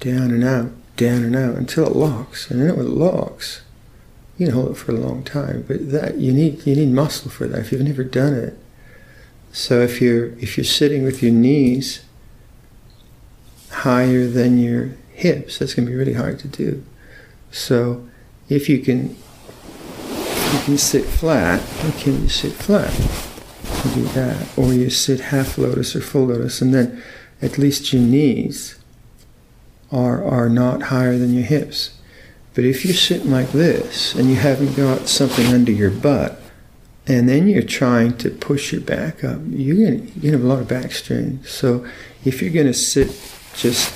down 0.00 0.32
and 0.32 0.42
out, 0.42 0.72
down 0.96 1.22
and 1.22 1.36
out 1.36 1.54
until 1.54 1.86
it 1.86 1.94
locks. 1.94 2.50
And 2.50 2.60
then 2.60 2.70
it 2.70 2.78
locks, 2.78 3.62
you 4.42 4.48
can 4.48 4.56
hold 4.56 4.72
it 4.72 4.74
for 4.74 4.92
a 4.92 4.98
long 4.98 5.22
time. 5.22 5.64
But 5.66 5.90
that 5.90 6.18
you 6.18 6.32
need 6.32 6.66
you 6.66 6.74
need 6.74 6.92
muscle 6.92 7.30
for 7.30 7.46
that 7.46 7.60
if 7.60 7.72
you've 7.72 7.82
never 7.82 8.04
done 8.04 8.34
it. 8.34 8.58
So 9.52 9.80
if 9.80 10.00
you're 10.00 10.28
if 10.38 10.56
you're 10.56 10.64
sitting 10.64 11.04
with 11.04 11.22
your 11.22 11.32
knees 11.32 12.04
higher 13.70 14.26
than 14.26 14.58
your 14.58 14.90
hips, 15.12 15.58
that's 15.58 15.74
going 15.74 15.86
to 15.86 15.92
be 15.92 15.96
really 15.96 16.14
hard 16.14 16.38
to 16.40 16.48
do. 16.48 16.84
So 17.50 18.08
if 18.48 18.68
you 18.68 18.80
can, 18.80 19.10
you 19.10 20.60
can 20.64 20.78
sit 20.78 21.04
flat. 21.04 21.62
Okay, 21.84 22.12
you 22.12 22.28
sit 22.28 22.52
flat. 22.52 22.92
You 23.84 24.02
do 24.02 24.08
that, 24.12 24.46
or 24.56 24.72
you 24.72 24.90
sit 24.90 25.20
half 25.20 25.58
lotus 25.58 25.94
or 25.94 26.00
full 26.00 26.26
lotus, 26.26 26.60
and 26.60 26.74
then 26.74 27.02
at 27.40 27.58
least 27.58 27.92
your 27.92 28.02
knees 28.02 28.78
are 29.92 30.24
are 30.24 30.48
not 30.48 30.84
higher 30.84 31.16
than 31.16 31.32
your 31.32 31.44
hips. 31.44 31.98
But 32.54 32.64
if 32.64 32.84
you're 32.84 32.94
sitting 32.94 33.30
like 33.30 33.52
this 33.52 34.14
and 34.14 34.28
you 34.28 34.36
haven't 34.36 34.76
got 34.76 35.08
something 35.08 35.46
under 35.46 35.72
your 35.72 35.90
butt, 35.90 36.40
and 37.06 37.28
then 37.28 37.48
you're 37.48 37.62
trying 37.62 38.16
to 38.18 38.30
push 38.30 38.72
your 38.72 38.80
back 38.80 39.24
up, 39.24 39.40
you're 39.48 39.76
you're 39.76 39.96
gonna 39.96 40.32
have 40.32 40.44
a 40.44 40.48
lot 40.48 40.60
of 40.60 40.68
back 40.68 40.92
strain. 40.92 41.42
So 41.44 41.86
if 42.24 42.42
you're 42.42 42.52
gonna 42.52 42.74
sit 42.74 43.08
just 43.54 43.92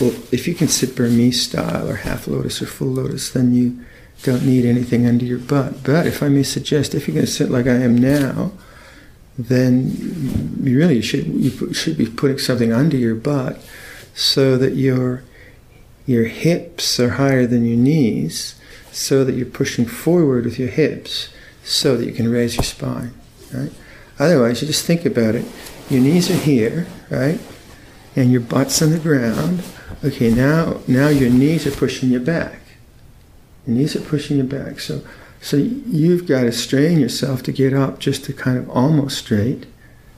well, 0.00 0.14
if 0.32 0.48
you 0.48 0.54
can 0.54 0.68
sit 0.68 0.96
Burmese 0.96 1.42
style 1.42 1.88
or 1.88 1.96
half 1.96 2.26
lotus 2.26 2.62
or 2.62 2.66
full 2.66 2.88
lotus, 2.88 3.30
then 3.30 3.54
you 3.54 3.84
don't 4.22 4.44
need 4.44 4.64
anything 4.64 5.06
under 5.06 5.24
your 5.24 5.38
butt. 5.38 5.82
But 5.82 6.06
if 6.06 6.22
I 6.22 6.28
may 6.28 6.42
suggest, 6.42 6.94
if 6.94 7.06
you're 7.06 7.14
going 7.14 7.26
to 7.26 7.32
sit 7.32 7.50
like 7.50 7.66
I 7.66 7.74
am 7.74 7.96
now, 7.96 8.52
then 9.38 9.90
you 10.62 10.76
really 10.76 11.00
should 11.00 11.26
you 11.26 11.72
should 11.72 11.96
be 11.96 12.06
putting 12.06 12.38
something 12.38 12.72
under 12.72 12.96
your 12.96 13.14
butt 13.14 13.58
so 14.14 14.58
that 14.58 14.74
your 14.74 15.22
your 16.06 16.24
hips 16.24 16.98
are 16.98 17.10
higher 17.10 17.46
than 17.46 17.64
your 17.64 17.78
knees, 17.78 18.54
so 18.92 19.24
that 19.24 19.34
you're 19.34 19.46
pushing 19.46 19.86
forward 19.86 20.44
with 20.44 20.58
your 20.58 20.68
hips, 20.68 21.28
so 21.64 21.96
that 21.96 22.06
you 22.06 22.12
can 22.12 22.30
raise 22.30 22.56
your 22.56 22.64
spine. 22.64 23.14
Right? 23.52 23.72
Otherwise, 24.18 24.60
you 24.60 24.66
just 24.66 24.84
think 24.84 25.04
about 25.04 25.34
it. 25.34 25.44
Your 25.88 26.00
knees 26.00 26.30
are 26.30 26.34
here, 26.34 26.86
right? 27.10 27.40
and 28.16 28.32
your 28.32 28.40
butt's 28.40 28.82
on 28.82 28.90
the 28.90 28.98
ground. 28.98 29.62
Okay, 30.04 30.30
now 30.30 30.80
now 30.86 31.08
your 31.08 31.30
knees 31.30 31.66
are 31.66 31.70
pushing 31.70 32.10
you 32.10 32.20
back. 32.20 32.60
Your 33.66 33.76
knees 33.76 33.94
are 33.96 34.00
pushing 34.00 34.38
you 34.38 34.44
back. 34.44 34.80
So 34.80 35.02
so 35.40 35.56
you've 35.56 36.26
got 36.26 36.42
to 36.42 36.52
strain 36.52 36.98
yourself 36.98 37.42
to 37.44 37.52
get 37.52 37.72
up 37.72 37.98
just 37.98 38.24
to 38.24 38.32
kind 38.32 38.58
of 38.58 38.68
almost 38.70 39.18
straight. 39.18 39.66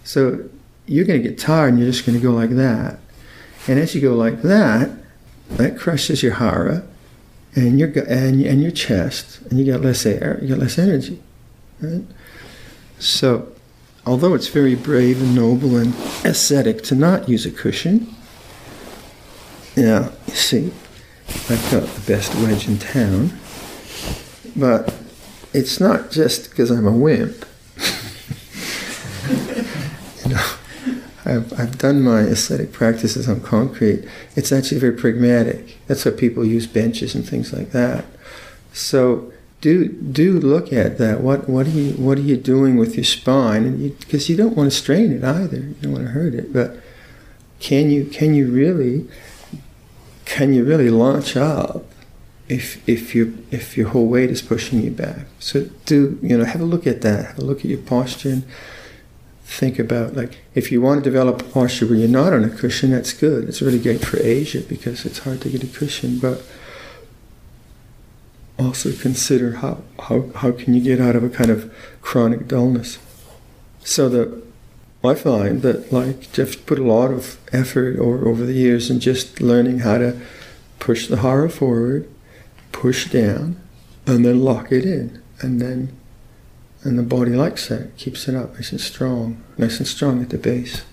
So 0.05 0.49
you're 0.87 1.05
going 1.05 1.23
to 1.23 1.29
get 1.29 1.39
tired 1.39 1.71
and 1.71 1.79
you're 1.79 1.91
just 1.91 2.05
going 2.05 2.19
to 2.19 2.23
go 2.23 2.33
like 2.33 2.51
that. 2.51 2.99
And 3.69 3.79
as 3.79 3.95
you 3.95 4.01
go 4.01 4.15
like 4.15 4.43
that, 4.43 4.91
that 5.57 5.79
crushes 5.79 6.23
your 6.23 6.35
hara 6.35 6.85
and 7.55 7.79
your 7.79 7.91
and, 8.09 8.45
and 8.45 8.63
your 8.63 8.71
chest, 8.71 9.41
and 9.43 9.59
you 9.59 9.65
get 9.65 9.81
less 9.83 10.07
air, 10.07 10.39
you 10.41 10.49
get 10.49 10.59
less 10.59 10.79
energy. 10.79 11.21
Right? 11.81 12.05
So 12.99 13.53
although 14.07 14.35
it's 14.35 14.49
very 14.49 14.75
brave 14.75 15.21
and 15.21 15.35
noble 15.35 15.77
and 15.77 15.95
ascetic 16.25 16.83
to 16.85 16.95
not 16.95 17.29
use 17.29 17.45
a 17.47 17.51
cushion, 17.51 18.15
yeah, 19.77 20.11
you 20.27 20.35
see, 20.35 20.73
I've 21.49 21.69
got 21.71 21.87
the 21.87 22.03
best 22.07 22.35
wedge 22.37 22.69
in 22.69 22.79
town, 22.79 23.33
but 24.55 24.95
it's 25.53 25.81
not 25.81 26.11
just 26.11 26.51
because 26.51 26.71
I'm 26.71 26.87
a 26.87 26.93
wimp. 26.93 27.47
you 30.25 30.31
know, 30.31 30.55
I've, 31.25 31.53
I've 31.59 31.79
done 31.79 32.03
my 32.03 32.21
aesthetic 32.23 32.73
practices 32.73 33.29
on 33.29 33.41
concrete. 33.41 34.05
It's 34.35 34.51
actually 34.51 34.81
very 34.81 34.95
pragmatic. 34.95 35.79
That's 35.87 36.05
why 36.05 36.13
people 36.13 36.45
use 36.45 36.67
benches 36.67 37.15
and 37.15 37.29
things 37.29 37.53
like 37.53 37.71
that. 37.71 38.05
So 38.73 39.33
do 39.61 39.89
do 39.89 40.39
look 40.41 40.73
at 40.73 40.99
that. 40.99 41.21
What 41.21 41.49
what 41.49 41.67
are 41.67 41.71
you 41.71 41.93
what 41.93 42.19
are 42.19 42.23
you 42.23 42.37
doing 42.37 42.77
with 42.77 42.97
your 42.97 43.05
spine? 43.05 43.91
Because 43.99 44.29
you, 44.29 44.37
you, 44.37 44.43
don't 44.43 44.57
want 44.57 44.71
to 44.73 44.77
strain 44.77 45.13
it 45.13 45.25
either. 45.25 45.59
You 45.59 45.77
don't 45.81 45.93
want 45.93 46.07
to 46.07 46.11
hurt 46.11 46.35
it. 46.35 46.53
But 46.53 46.79
can 47.61 47.91
you 47.91 48.05
can 48.05 48.35
you 48.35 48.51
really 48.51 49.09
can 50.25 50.53
you 50.53 50.65
really 50.65 50.91
launch 50.91 51.37
up 51.37 51.85
if 52.49 52.87
if 52.89 53.15
you 53.15 53.47
if 53.53 53.77
your 53.77 53.91
whole 53.91 54.09
weight 54.09 54.31
is 54.31 54.43
pushing 54.43 54.83
you 54.83 54.91
back? 54.91 55.27
So 55.39 55.69
do 55.87 56.19
you 56.21 56.37
know 56.37 56.45
have 56.45 56.61
a 56.61 56.65
look 56.65 56.87
at 56.87 57.03
that. 57.03 57.27
Have 57.27 57.39
a 57.39 57.45
look 57.45 57.61
at 57.61 57.67
your 57.67 57.79
posture 57.79 58.31
and 58.31 58.45
think 59.53 59.79
about 59.79 60.15
like 60.15 60.39
if 60.55 60.73
you 60.73 60.81
want 60.81 61.05
to 61.05 61.11
develop 61.11 61.43
a 61.43 61.45
posture 61.45 61.87
where 61.87 61.97
you're 61.97 62.09
not 62.09 62.33
on 62.33 62.45
a 62.45 62.49
cushion. 62.49 62.91
That's 62.91 63.13
good. 63.13 63.49
It's 63.49 63.61
really 63.61 63.79
great 63.79 64.05
for 64.05 64.19
Asia 64.21 64.61
because 64.61 65.05
it's 65.05 65.21
hard 65.21 65.41
to 65.43 65.51
get 65.51 65.63
a 65.63 65.67
cushion, 65.67 66.19
but 66.19 66.43
also 68.59 68.93
consider 68.93 69.57
how, 69.57 69.83
how, 70.01 70.31
how 70.37 70.53
can 70.53 70.75
you 70.75 70.81
get 70.81 71.01
out 71.01 71.17
of 71.17 71.25
a 71.25 71.29
kind 71.29 71.51
of 71.51 71.73
chronic 72.01 72.49
dullness. 72.49 72.99
So 73.85 74.09
that 74.09 74.43
I 75.05 75.15
find 75.15 75.63
that 75.63 75.93
like 75.93 76.33
just 76.33 76.65
put 76.67 76.79
a 76.79 76.85
lot 76.85 77.11
of 77.11 77.39
effort 77.53 77.99
over, 77.99 78.29
over 78.29 78.47
the 78.47 78.53
years 78.53 78.91
in 78.91 79.01
just 79.01 79.41
learning 79.41 79.81
how 79.81 79.99
to 79.99 80.21
push 80.79 81.09
the 81.09 81.19
hara 81.19 81.51
forward, 81.51 82.09
push 82.71 83.11
down, 83.11 83.61
and 84.07 84.25
then 84.25 84.41
lock 84.43 84.73
it 84.73 84.85
in. 84.85 85.21
And 85.41 85.61
then 85.61 85.97
and 86.85 86.99
the 86.99 87.03
body 87.03 87.33
likes 87.33 87.69
that, 87.69 87.97
keeps 87.97 88.29
it 88.29 88.35
up 88.35 88.55
nice 88.55 88.73
and 88.73 88.81
strong, 88.81 89.43
nice 89.57 89.79
and 89.79 89.87
strong 89.87 90.23
at 90.23 90.31
the 90.31 90.39
base. 90.39 90.85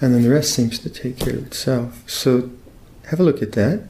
And 0.00 0.14
then 0.14 0.22
the 0.22 0.30
rest 0.30 0.52
seems 0.54 0.78
to 0.80 0.90
take 0.90 1.18
care 1.18 1.34
of 1.34 1.46
itself. 1.46 2.02
So 2.08 2.50
have 3.06 3.20
a 3.20 3.22
look 3.22 3.42
at 3.42 3.52
that 3.52 3.88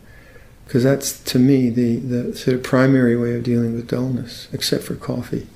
because 0.65 0.83
that's 0.83 1.23
to 1.25 1.39
me 1.39 1.71
the, 1.71 1.97
the 1.97 2.37
sort 2.37 2.57
of 2.57 2.63
primary 2.63 3.17
way 3.17 3.35
of 3.35 3.45
dealing 3.45 3.75
with 3.75 3.89
dullness, 3.89 4.49
except 4.53 4.85
for 4.85 4.97
coffee. 4.97 5.47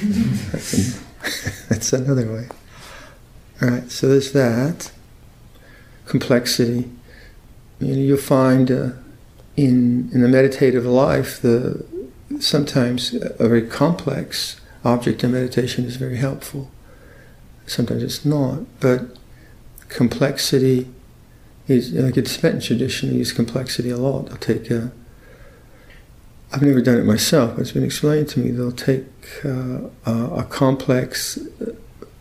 that's, 0.52 0.72
an, 0.74 1.04
that's 1.68 1.92
another 1.92 2.32
way. 2.32 2.48
All 3.62 3.68
right, 3.68 3.90
so 3.90 4.08
there's 4.08 4.32
that 4.32 4.92
complexity. 6.06 6.90
You 7.80 7.94
know, 7.94 8.00
you'll 8.00 8.18
find 8.18 8.70
uh, 8.70 8.90
in 9.56 10.10
in 10.12 10.20
the 10.22 10.28
meditative 10.28 10.84
life 10.84 11.40
the 11.40 11.84
sometimes 12.40 13.14
a 13.14 13.48
very 13.48 13.66
complex 13.66 14.60
object 14.84 15.24
of 15.24 15.30
meditation 15.30 15.84
is 15.84 15.96
very 15.96 16.16
helpful. 16.16 16.70
Sometimes 17.66 18.02
it's 18.02 18.24
not, 18.24 18.60
but 18.80 19.16
complexity 19.88 20.88
is 21.66 21.92
like 21.92 22.16
it's 22.16 22.36
Tibetan 22.36 22.60
tradition. 22.60 23.14
Use 23.14 23.32
complexity 23.32 23.90
a 23.90 23.96
lot. 23.96 24.26
They'll 24.26 24.36
take 24.36 24.70
a. 24.70 24.92
I've 26.52 26.62
never 26.62 26.80
done 26.80 26.98
it 26.98 27.04
myself, 27.04 27.54
but 27.54 27.62
it's 27.62 27.72
been 27.72 27.84
explained 27.84 28.28
to 28.30 28.40
me. 28.40 28.50
They'll 28.50 28.70
take 28.70 29.06
uh, 29.44 29.88
a, 30.06 30.40
a 30.40 30.44
complex 30.44 31.38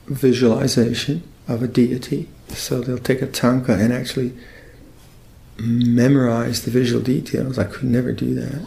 visualization 0.07 1.23
of 1.47 1.61
a 1.61 1.67
deity. 1.67 2.29
So 2.49 2.81
they'll 2.81 2.97
take 2.97 3.21
a 3.21 3.27
tanka 3.27 3.73
and 3.73 3.91
actually 3.93 4.33
memorize 5.57 6.63
the 6.63 6.71
visual 6.71 7.01
details. 7.01 7.59
I 7.59 7.65
could 7.65 7.83
never 7.83 8.11
do 8.11 8.33
that. 8.35 8.65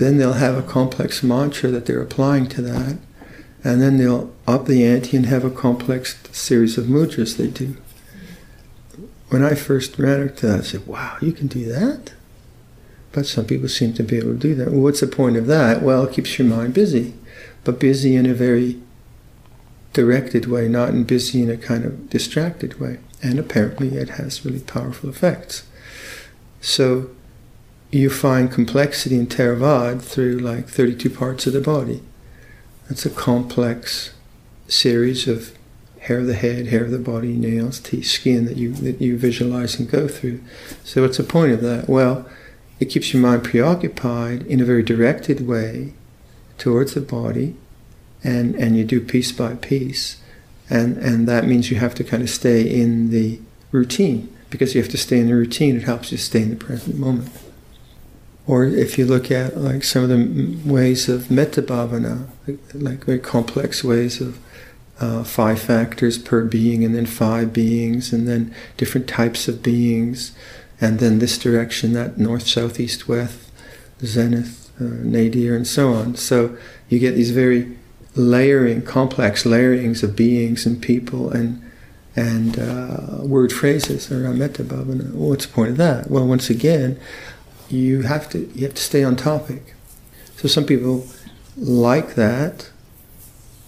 Then 0.00 0.16
they'll 0.16 0.32
have 0.32 0.56
a 0.56 0.62
complex 0.62 1.22
mantra 1.22 1.70
that 1.72 1.84
they're 1.84 2.00
applying 2.00 2.46
to 2.48 2.62
that, 2.62 2.96
and 3.62 3.82
then 3.82 3.98
they'll 3.98 4.32
up 4.46 4.64
the 4.64 4.82
ante 4.82 5.14
and 5.14 5.26
have 5.26 5.44
a 5.44 5.50
complex 5.50 6.18
series 6.32 6.78
of 6.78 6.86
mudras 6.86 7.36
they 7.36 7.48
do. 7.48 7.76
When 9.28 9.44
I 9.44 9.54
first 9.54 9.98
ran 9.98 10.22
into 10.22 10.46
that, 10.46 10.60
I 10.60 10.62
said, 10.62 10.86
wow, 10.86 11.18
you 11.20 11.32
can 11.32 11.48
do 11.48 11.70
that? 11.70 12.14
But 13.12 13.26
some 13.26 13.44
people 13.44 13.68
seem 13.68 13.92
to 13.92 14.02
be 14.02 14.16
able 14.16 14.32
to 14.32 14.38
do 14.38 14.54
that. 14.54 14.68
Well, 14.70 14.80
what's 14.80 15.00
the 15.00 15.06
point 15.06 15.36
of 15.36 15.46
that? 15.48 15.82
Well, 15.82 16.04
it 16.04 16.14
keeps 16.14 16.38
your 16.38 16.48
mind 16.48 16.72
busy, 16.72 17.12
but 17.64 17.78
busy 17.78 18.16
in 18.16 18.24
a 18.24 18.32
very 18.32 18.80
directed 19.92 20.46
way, 20.46 20.66
not 20.66 20.88
in 20.88 21.04
busy 21.04 21.42
in 21.42 21.50
a 21.50 21.58
kind 21.58 21.84
of 21.84 22.08
distracted 22.08 22.80
way. 22.80 23.00
And 23.22 23.38
apparently 23.38 23.98
it 23.98 24.10
has 24.10 24.46
really 24.46 24.60
powerful 24.60 25.10
effects. 25.10 25.64
So 26.62 27.10
you 27.90 28.08
find 28.08 28.50
complexity 28.50 29.16
in 29.16 29.26
Theravada 29.26 30.00
through 30.00 30.38
like 30.38 30.68
32 30.68 31.10
parts 31.10 31.46
of 31.46 31.52
the 31.52 31.60
body. 31.60 32.02
That's 32.88 33.04
a 33.04 33.10
complex 33.10 34.14
series 34.68 35.26
of 35.26 35.56
hair 36.00 36.20
of 36.20 36.26
the 36.26 36.34
head, 36.34 36.68
hair 36.68 36.84
of 36.84 36.90
the 36.90 36.98
body, 36.98 37.34
nails, 37.34 37.80
teeth, 37.80 38.06
skin 38.06 38.46
that 38.46 38.56
you 38.56 38.72
that 38.72 39.00
you 39.00 39.18
visualize 39.18 39.78
and 39.78 39.90
go 39.90 40.08
through. 40.08 40.40
So 40.84 41.02
what's 41.02 41.18
the 41.18 41.24
point 41.24 41.52
of 41.52 41.60
that? 41.62 41.88
Well, 41.88 42.28
it 42.78 42.86
keeps 42.86 43.12
your 43.12 43.22
mind 43.22 43.44
preoccupied 43.44 44.42
in 44.46 44.60
a 44.60 44.64
very 44.64 44.82
directed 44.82 45.46
way 45.46 45.94
towards 46.58 46.94
the 46.94 47.00
body, 47.00 47.56
and 48.24 48.54
and 48.54 48.76
you 48.76 48.84
do 48.84 49.00
piece 49.00 49.32
by 49.32 49.54
piece, 49.54 50.20
and 50.68 50.96
and 50.98 51.28
that 51.28 51.46
means 51.46 51.70
you 51.70 51.78
have 51.78 51.94
to 51.96 52.04
kind 52.04 52.22
of 52.22 52.30
stay 52.30 52.62
in 52.62 53.10
the 53.10 53.40
routine 53.72 54.34
because 54.48 54.74
you 54.74 54.82
have 54.82 54.90
to 54.90 54.98
stay 54.98 55.18
in 55.18 55.26
the 55.26 55.34
routine. 55.34 55.76
It 55.76 55.82
helps 55.82 56.10
you 56.12 56.18
stay 56.18 56.42
in 56.42 56.50
the 56.50 56.56
present 56.56 56.96
moment. 56.96 57.30
Or 58.50 58.64
if 58.64 58.98
you 58.98 59.06
look 59.06 59.30
at 59.30 59.56
like 59.56 59.84
some 59.84 60.02
of 60.02 60.08
the 60.08 60.58
ways 60.68 61.08
of 61.08 61.30
metta 61.30 61.62
bhavana, 61.62 62.26
like, 62.74 63.04
very 63.04 63.20
complex 63.20 63.84
ways 63.84 64.20
of 64.20 64.40
uh, 64.98 65.22
five 65.22 65.60
factors 65.60 66.18
per 66.18 66.42
being, 66.44 66.84
and 66.84 66.92
then 66.92 67.06
five 67.06 67.52
beings, 67.52 68.12
and 68.12 68.26
then 68.26 68.52
different 68.76 69.06
types 69.06 69.46
of 69.46 69.62
beings, 69.62 70.32
and 70.80 70.98
then 70.98 71.20
this 71.20 71.38
direction, 71.38 71.92
that 71.92 72.18
north, 72.18 72.46
south, 72.48 72.80
east, 72.80 73.06
west, 73.06 73.38
zenith, 74.04 74.72
uh, 74.80 74.98
nadir, 75.04 75.54
and 75.54 75.68
so 75.68 75.92
on. 75.92 76.16
So 76.16 76.56
you 76.88 76.98
get 76.98 77.14
these 77.14 77.30
very 77.30 77.78
layering, 78.16 78.82
complex 78.82 79.46
layerings 79.46 80.02
of 80.02 80.16
beings 80.16 80.66
and 80.66 80.82
people 80.82 81.30
and 81.30 81.62
and 82.16 82.58
uh, 82.58 83.22
word 83.22 83.52
phrases 83.52 84.10
around 84.10 84.40
metta 84.40 84.64
bhavana. 84.64 85.12
What's 85.12 85.46
the 85.46 85.52
point 85.52 85.70
of 85.70 85.76
that? 85.76 86.10
Well, 86.10 86.26
once 86.26 86.50
again, 86.50 86.98
you 87.70 88.02
have 88.02 88.28
to 88.30 88.50
you 88.54 88.66
have 88.66 88.74
to 88.74 88.82
stay 88.82 89.04
on 89.04 89.16
topic. 89.16 89.74
So 90.36 90.48
some 90.48 90.64
people 90.64 91.06
like 91.56 92.14
that. 92.14 92.70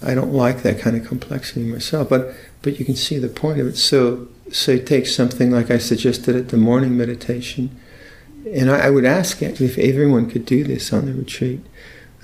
I 0.04 0.14
don't 0.14 0.32
like 0.32 0.62
that 0.62 0.80
kind 0.80 0.96
of 0.96 1.06
complexity 1.06 1.64
myself, 1.64 2.08
but 2.08 2.34
but 2.62 2.78
you 2.78 2.84
can 2.84 2.96
see 2.96 3.18
the 3.18 3.28
point 3.28 3.60
of 3.60 3.66
it. 3.66 3.76
So 3.76 4.28
say 4.50 4.78
take 4.78 5.06
something 5.06 5.50
like 5.50 5.70
I 5.70 5.78
suggested 5.78 6.34
at 6.34 6.48
the 6.48 6.56
morning 6.56 6.96
meditation, 6.96 7.78
and 8.50 8.70
I, 8.70 8.86
I 8.86 8.90
would 8.90 9.04
ask 9.04 9.42
actually 9.42 9.66
if 9.66 9.78
everyone 9.78 10.28
could 10.28 10.44
do 10.44 10.64
this 10.64 10.92
on 10.92 11.06
the 11.06 11.14
retreat. 11.14 11.60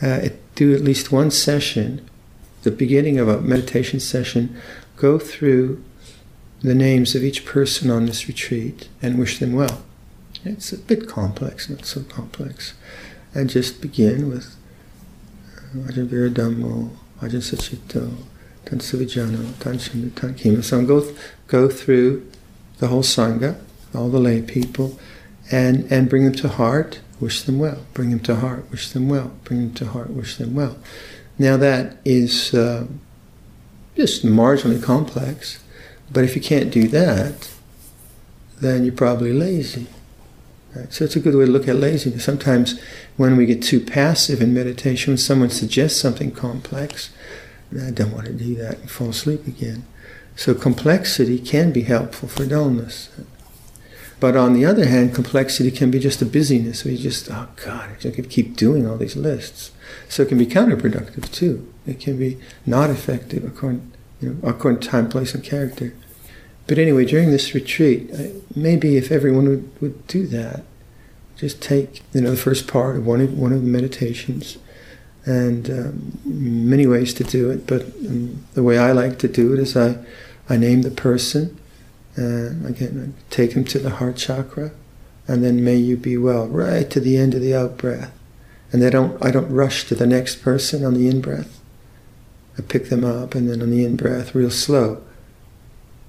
Uh, 0.01 0.29
do 0.55 0.75
at 0.75 0.81
least 0.81 1.13
one 1.13 1.31
session, 1.31 2.09
the 2.63 2.71
beginning 2.71 3.19
of 3.19 3.29
a 3.29 3.41
meditation 3.41 4.01
session, 4.01 4.61
go 4.97 5.19
through 5.19 5.83
the 6.63 6.75
names 6.75 7.15
of 7.15 7.23
each 7.23 7.45
person 7.45 7.91
on 7.91 8.07
this 8.07 8.27
retreat 8.27 8.89
and 9.01 9.19
wish 9.19 9.39
them 9.39 9.53
well. 9.53 9.85
It's 10.45 10.73
a 10.73 10.79
bit 10.79 11.09
complex, 11.09 11.69
not 11.69 11.85
so 11.85 12.03
complex. 12.03 12.75
And 13.35 13.51
just 13.51 13.81
begin 13.81 14.29
with 14.31 14.57
Ajahn 15.75 16.09
Viradhammo, 16.09 16.91
Ajahn 17.21 17.43
Sucitto, 17.43 18.15
Tan 18.65 18.79
Suvijano, 18.79 19.59
Tan 19.59 19.75
Shindu, 19.75 20.15
Tan 20.15 20.35
Kima. 20.35 20.63
So 20.63 20.85
go, 20.85 21.15
go 21.47 21.69
through 21.69 22.31
the 22.79 22.89
whole 22.89 23.03
Sangha, 23.03 23.61
all 23.95 24.09
the 24.09 24.19
lay 24.21 24.43
people, 24.43 24.99
and, 25.51 25.91
and 25.91 26.09
bring 26.09 26.25
them 26.25 26.35
to 26.35 26.49
heart, 26.49 27.01
wish 27.21 27.43
them 27.43 27.59
well. 27.59 27.85
Bring 27.95 28.11
them 28.11 28.21
to 28.21 28.37
heart, 28.37 28.71
wish 28.71 28.91
them 28.91 29.09
well. 29.09 29.33
Bring 29.45 29.61
them 29.61 29.75
to 29.75 29.87
heart, 29.87 30.11
wish 30.11 30.37
them 30.37 30.55
well. 30.55 30.79
Now 31.39 31.57
that 31.57 31.99
is 32.05 32.55
uh, 32.55 32.87
just 33.97 34.25
marginally 34.25 34.83
complex, 34.83 35.63
but 36.13 36.25
if 36.25 36.35
you 36.35 36.43
can't 36.43 36.71
do 36.71 36.89
that, 36.89 37.51
then 38.61 38.85
you're 38.85 38.95
probably 38.95 39.33
lazy. 39.33 39.87
Right? 40.79 40.93
So 40.93 41.05
it's 41.05 41.17
a 41.17 41.21
good 41.21 41.35
way 41.35 41.47
to 41.47 41.51
look 41.51 41.69
at 41.69 41.77
laziness. 41.77 42.25
Sometimes 42.25 42.81
when 43.17 43.37
we 43.37 43.47
get 43.47 43.63
too 43.63 43.81
passive 43.81 44.41
in 44.41 44.55
meditation, 44.55 45.13
when 45.13 45.19
someone 45.19 45.51
suggests 45.51 46.01
something 46.01 46.31
complex, 46.31 47.11
I 47.73 47.91
don't 47.91 48.13
want 48.13 48.27
to 48.27 48.33
do 48.33 48.55
that 48.57 48.79
and 48.79 48.91
fall 48.91 49.11
asleep 49.11 49.47
again. 49.47 49.85
So 50.37 50.55
complexity 50.55 51.39
can 51.39 51.73
be 51.73 51.83
helpful 51.83 52.29
for 52.29 52.47
dullness. 52.47 53.11
But 54.21 54.37
on 54.37 54.55
the 54.55 54.65
other 54.65 54.87
hand, 54.87 55.15
complexity 55.15 55.71
can 55.71 55.91
be 55.91 55.99
just 55.99 56.23
a 56.23 56.27
busyness. 56.27 56.85
We 56.85 56.97
just, 56.97 57.31
oh 57.31 57.49
God, 57.65 57.91
I 58.05 58.11
could 58.11 58.31
keep 58.31 58.57
doing 58.57 58.87
all 58.87 58.97
these 58.97 59.17
lists. 59.17 59.73
So 60.09 60.23
it 60.23 60.29
can 60.29 60.39
be 60.39 60.47
counterproductive 60.47 61.31
too. 61.33 61.73
It 61.87 62.01
can 62.01 62.19
be 62.19 62.39
not 62.67 62.91
effective 62.91 63.45
according, 63.45 63.93
you 64.21 64.31
know, 64.31 64.49
according 64.49 64.81
to 64.81 64.89
time, 64.89 65.09
place, 65.09 65.35
and 65.35 65.45
character. 65.45 65.95
But 66.69 66.79
anyway, 66.79 67.07
during 67.07 67.31
this 67.31 67.55
retreat, 67.55 68.13
maybe 68.55 68.99
if 68.99 69.11
everyone 69.11 69.49
would, 69.49 69.81
would 69.81 70.07
do 70.07 70.27
that, 70.27 70.65
just 71.35 71.63
take 71.63 72.03
you 72.13 72.21
know 72.21 72.31
the 72.31 72.37
first 72.37 72.69
part 72.69 72.97
of 72.97 73.07
one 73.07 73.23
of 73.23 73.37
one 73.37 73.53
of 73.55 73.63
the 73.63 73.69
meditations, 73.69 74.59
and 75.25 75.71
um, 75.71 76.19
many 76.25 76.87
ways 76.87 77.15
to 77.15 77.25
do 77.25 77.49
it. 77.51 77.67
But 77.67 77.85
um, 78.07 78.45
the 78.53 78.63
way 78.63 78.77
I 78.79 78.93
like 78.93 79.19
to 79.21 79.29
do 79.29 79.55
it 79.55 79.61
is 79.61 79.77
I 79.77 79.97
I 80.49 80.59
name 80.59 80.83
the 80.83 80.91
person, 80.91 81.59
and 82.17 82.67
again 82.67 83.15
I 83.17 83.35
take 83.35 83.53
him 83.53 83.65
to 83.65 83.79
the 83.79 83.91
heart 83.91 84.17
chakra, 84.17 84.73
and 85.27 85.43
then 85.43 85.65
may 85.65 85.77
you 85.77 85.97
be 85.97 86.19
well 86.19 86.49
right 86.49 86.91
to 86.91 87.01
the 87.01 87.17
end 87.17 87.33
of 87.33 87.41
the 87.41 87.55
out 87.55 87.79
breath, 87.79 88.13
and 88.73 88.83
they 88.83 88.91
don't 88.91 89.25
I 89.25 89.31
don't 89.31 89.51
rush 89.51 89.85
to 89.85 89.95
the 89.95 90.07
next 90.07 90.43
person 90.43 90.85
on 90.85 90.93
the 90.93 91.09
in 91.09 91.23
breath. 91.23 91.61
I 92.59 92.61
pick 92.61 92.91
them 92.91 93.05
up, 93.05 93.35
and 93.35 93.49
then 93.49 93.63
on 93.63 93.71
the 93.71 93.87
in 93.87 93.97
breath, 93.97 94.35
real 94.35 94.51
slow 94.51 95.03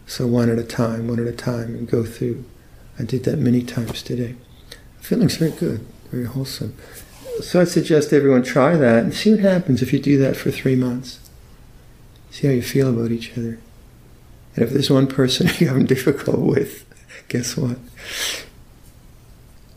so 0.09 0.25
one 0.25 0.49
at 0.49 0.57
a 0.57 0.63
time, 0.63 1.07
one 1.07 1.19
at 1.19 1.27
a 1.27 1.31
time, 1.31 1.75
and 1.75 1.87
go 1.87 2.03
through. 2.03 2.43
I 2.97 3.03
did 3.03 3.25
that 3.25 3.37
many 3.37 3.61
times 3.61 4.01
today. 4.01 4.35
Feeling's 4.99 5.35
very 5.35 5.51
good, 5.51 5.85
very 6.09 6.25
wholesome. 6.25 6.75
So 7.41 7.61
I 7.61 7.63
suggest 7.63 8.11
everyone 8.11 8.41
try 8.41 8.75
that 8.75 9.03
and 9.03 9.13
see 9.13 9.29
what 9.31 9.41
happens 9.41 9.83
if 9.83 9.93
you 9.93 9.99
do 9.99 10.17
that 10.17 10.35
for 10.35 10.49
three 10.49 10.75
months. 10.75 11.19
See 12.31 12.47
how 12.47 12.53
you 12.53 12.63
feel 12.63 12.89
about 12.89 13.11
each 13.11 13.33
other. 13.33 13.59
And 14.55 14.65
if 14.65 14.71
there's 14.71 14.89
one 14.89 15.05
person 15.05 15.47
you're 15.59 15.69
having 15.69 15.85
difficult 15.85 16.39
with, 16.39 16.85
guess 17.27 17.55
what? 17.55 17.77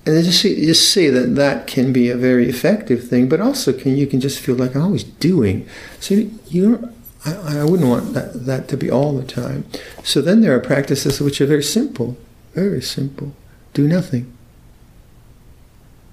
And 0.06 0.16
then 0.16 0.24
just 0.24 0.40
see, 0.40 0.64
just 0.64 0.90
see 0.90 1.10
that 1.10 1.34
that 1.36 1.66
can 1.66 1.92
be 1.92 2.08
a 2.08 2.16
very 2.16 2.48
effective 2.48 3.06
thing, 3.06 3.28
but 3.28 3.42
also 3.42 3.70
can 3.74 3.98
you 3.98 4.06
can 4.06 4.18
just 4.18 4.40
feel 4.40 4.54
like 4.54 4.74
I'm 4.74 4.82
always 4.82 5.04
doing. 5.04 5.68
So 6.00 6.14
you 6.48 6.90
I, 7.24 7.60
I 7.60 7.64
wouldn't 7.64 7.88
want 7.88 8.14
that, 8.14 8.46
that 8.46 8.68
to 8.68 8.76
be 8.76 8.90
all 8.90 9.16
the 9.16 9.24
time. 9.24 9.64
So 10.02 10.20
then 10.20 10.40
there 10.40 10.54
are 10.54 10.60
practices 10.60 11.20
which 11.20 11.40
are 11.40 11.46
very 11.46 11.62
simple, 11.62 12.16
very 12.54 12.82
simple. 12.82 13.34
Do 13.74 13.86
nothing. 13.86 14.32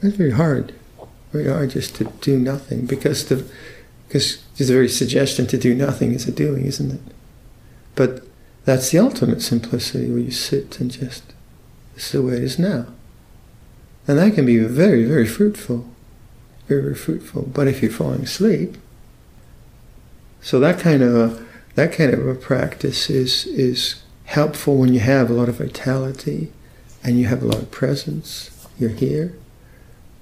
That's 0.02 0.16
very 0.16 0.32
hard. 0.32 0.74
Very 1.32 1.48
hard 1.48 1.72
just 1.72 1.96
to 1.96 2.06
do 2.22 2.40
nothing 2.40 2.86
because 2.86 3.26
the 3.26 3.50
because 4.08 4.42
the 4.58 4.66
very 4.66 4.90
suggestion 4.90 5.46
to 5.46 5.58
do 5.58 5.76
nothing 5.76 6.14
is 6.14 6.28
a 6.28 6.32
doing, 6.32 6.66
isn't 6.66 6.92
it? 6.92 7.02
But 7.94 8.24
that's 8.66 8.90
the 8.90 8.98
ultimate 8.98 9.44
simplicity 9.44 10.10
where 10.10 10.20
you 10.20 10.32
sit 10.32 10.80
and 10.80 10.90
just 10.90 11.34
this 11.94 12.06
is 12.06 12.12
the 12.14 12.22
way 12.24 12.34
it 12.34 12.44
is 12.44 12.58
now. 12.58 12.88
And 14.08 14.18
that 14.18 14.34
can 14.34 14.46
be 14.46 14.58
very, 14.58 15.04
very 15.04 15.28
fruitful. 15.28 15.86
Very, 16.68 16.82
very 16.82 16.96
fruitful. 16.96 17.44
But 17.54 17.68
if 17.68 17.82
you're 17.82 17.92
falling 17.92 18.22
asleep, 18.22 18.78
so 20.42 20.60
that 20.60 20.80
kind 20.80 21.02
of 21.02 21.16
a, 21.16 21.46
that 21.76 21.94
kind 21.94 22.14
of 22.14 22.28
a 22.28 22.36
practice 22.36 23.10
is 23.10 23.46
is 23.48 24.02
helpful 24.26 24.78
when 24.78 24.94
you 24.94 25.00
have 25.00 25.30
a 25.30 25.34
lot 25.34 25.50
of 25.50 25.56
vitality 25.56 26.52
and 27.04 27.20
you 27.20 27.26
have 27.26 27.42
a 27.42 27.48
lot 27.48 27.62
of 27.62 27.72
presence. 27.72 28.52
You're 28.78 28.90
here. 28.90 29.34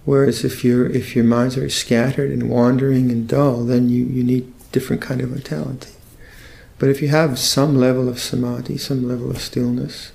Whereas 0.05 0.45
if 0.45 0.63
your 0.63 0.85
if 0.87 1.15
your 1.15 1.25
mind's 1.25 1.55
very 1.55 1.69
scattered 1.69 2.31
and 2.31 2.49
wandering 2.49 3.11
and 3.11 3.27
dull, 3.27 3.65
then 3.65 3.89
you, 3.89 4.05
you 4.05 4.23
need 4.23 4.53
different 4.71 5.01
kind 5.01 5.21
of 5.21 5.29
vitality. 5.29 5.91
But 6.79 6.89
if 6.89 7.01
you 7.01 7.07
have 7.09 7.39
some 7.39 7.75
level 7.75 8.07
of 8.07 8.19
samadhi, 8.19 8.77
some 8.77 9.07
level 9.07 9.31
of 9.31 9.41
stillness, 9.41 10.11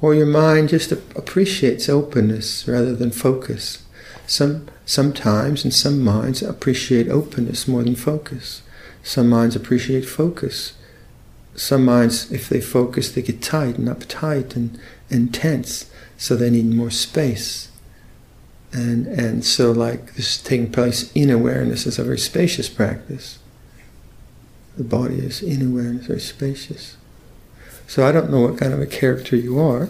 or 0.00 0.14
your 0.14 0.26
mind 0.26 0.68
just 0.68 0.92
appreciates 0.92 1.88
openness 1.88 2.68
rather 2.68 2.94
than 2.94 3.10
focus. 3.10 3.82
Some, 4.26 4.68
sometimes, 4.84 5.64
in 5.64 5.70
some 5.70 6.02
minds, 6.02 6.42
appreciate 6.42 7.08
openness 7.08 7.66
more 7.66 7.82
than 7.82 7.94
focus. 7.94 8.62
Some 9.06 9.28
minds 9.28 9.54
appreciate 9.54 10.04
focus. 10.04 10.72
Some 11.54 11.84
minds, 11.84 12.32
if 12.32 12.48
they 12.48 12.60
focus, 12.60 13.12
they 13.12 13.22
get 13.22 13.40
tight 13.40 13.78
and 13.78 13.86
uptight 13.86 14.56
and, 14.56 14.80
and 15.08 15.32
tense, 15.32 15.88
so 16.16 16.34
they 16.34 16.50
need 16.50 16.74
more 16.74 16.90
space. 16.90 17.70
And, 18.72 19.06
and 19.06 19.44
so, 19.44 19.70
like 19.70 20.14
this 20.14 20.38
taking 20.42 20.72
place 20.72 21.12
in 21.12 21.30
awareness 21.30 21.86
is 21.86 22.00
a 22.00 22.04
very 22.04 22.18
spacious 22.18 22.68
practice. 22.68 23.38
The 24.76 24.82
body 24.82 25.20
is 25.20 25.40
in 25.40 25.62
awareness, 25.62 26.06
very 26.06 26.20
spacious. 26.20 26.96
So 27.86 28.04
I 28.04 28.10
don't 28.10 28.28
know 28.28 28.40
what 28.40 28.58
kind 28.58 28.72
of 28.72 28.80
a 28.80 28.86
character 28.86 29.36
you 29.36 29.60
are. 29.60 29.88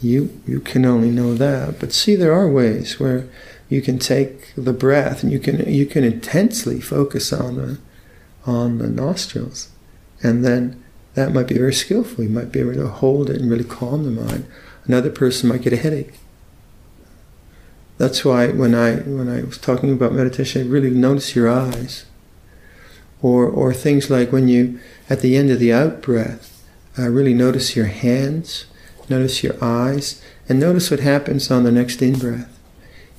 You 0.00 0.40
you 0.48 0.58
can 0.58 0.84
only 0.84 1.10
know 1.10 1.34
that. 1.34 1.78
But 1.78 1.92
see, 1.92 2.16
there 2.16 2.34
are 2.34 2.50
ways 2.50 2.98
where 2.98 3.28
you 3.68 3.80
can 3.80 4.00
take 4.00 4.52
the 4.56 4.72
breath 4.72 5.22
and 5.22 5.30
you 5.30 5.38
can 5.38 5.72
you 5.72 5.86
can 5.86 6.02
intensely 6.02 6.80
focus 6.80 7.32
on 7.32 7.54
the 7.54 7.78
on 8.46 8.78
the 8.78 8.88
nostrils, 8.88 9.68
and 10.22 10.44
then 10.44 10.82
that 11.14 11.32
might 11.32 11.48
be 11.48 11.58
very 11.58 11.74
skillful. 11.74 12.24
You 12.24 12.30
might 12.30 12.52
be 12.52 12.60
able 12.60 12.74
to 12.74 12.88
hold 12.88 13.30
it 13.30 13.40
and 13.40 13.50
really 13.50 13.64
calm 13.64 14.04
the 14.04 14.10
mind. 14.10 14.46
Another 14.84 15.10
person 15.10 15.48
might 15.48 15.62
get 15.62 15.72
a 15.72 15.76
headache. 15.76 16.14
That's 17.98 18.24
why 18.24 18.48
when 18.48 18.74
I 18.74 18.96
when 18.96 19.28
I 19.28 19.42
was 19.42 19.58
talking 19.58 19.92
about 19.92 20.12
meditation, 20.12 20.66
I 20.66 20.70
really 20.70 20.90
notice 20.90 21.36
your 21.36 21.48
eyes. 21.48 22.06
Or 23.20 23.46
or 23.46 23.72
things 23.72 24.10
like 24.10 24.32
when 24.32 24.48
you 24.48 24.80
at 25.08 25.20
the 25.20 25.36
end 25.36 25.50
of 25.50 25.60
the 25.60 25.72
out 25.72 26.02
breath, 26.02 26.66
uh, 26.98 27.08
really 27.08 27.34
notice 27.34 27.76
your 27.76 27.86
hands, 27.86 28.66
notice 29.08 29.42
your 29.44 29.62
eyes, 29.62 30.20
and 30.48 30.58
notice 30.58 30.90
what 30.90 31.00
happens 31.00 31.50
on 31.50 31.62
the 31.62 31.70
next 31.70 32.02
in 32.02 32.18
breath. 32.18 32.51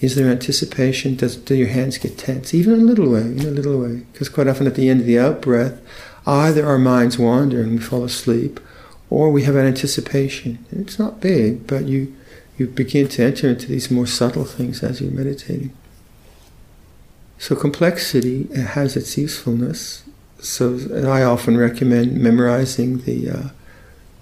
Is 0.04 0.16
there 0.16 0.30
anticipation? 0.30 1.16
Does 1.16 1.38
do 1.38 1.56
your 1.56 1.70
hands 1.70 1.98
get 1.98 2.18
tense? 2.18 2.54
Even 2.54 2.74
a 2.74 2.84
little 2.84 3.10
way, 3.10 3.22
in 3.22 3.40
a 3.40 3.52
little 3.52 3.80
way. 3.80 4.02
Because 4.12 4.28
quite 4.28 4.50
often 4.50 4.68
at 4.68 4.76
the 4.76 4.90
end 4.90 5.00
of 5.00 5.06
the 5.06 5.18
out 5.18 5.42
breath, 5.42 5.80
either 6.28 6.66
our 6.66 6.78
minds 6.78 7.18
wander 7.18 7.62
and 7.62 7.72
we 7.72 7.78
fall 7.78 8.04
asleep, 8.04 8.60
or 9.10 9.32
we 9.32 9.44
have 9.44 9.56
an 9.56 9.66
anticipation. 9.66 10.66
It's 10.74 11.00
not 11.00 11.22
big, 11.22 11.66
but 11.68 11.86
you 11.86 12.14
you 12.58 12.68
begin 12.68 13.08
to 13.08 13.24
enter 13.24 13.48
into 13.48 13.68
these 13.68 13.90
more 13.90 14.06
subtle 14.06 14.44
things 14.44 14.84
as 14.84 15.00
you're 15.00 15.10
meditating. 15.10 15.74
So 17.38 17.56
complexity 17.56 18.54
has 18.56 18.98
its 18.98 19.18
usefulness. 19.18 20.04
So 20.40 20.80
I 21.08 21.24
often 21.24 21.56
recommend 21.56 22.18
memorizing 22.18 23.04
the 23.04 23.30
uh, 23.30 23.50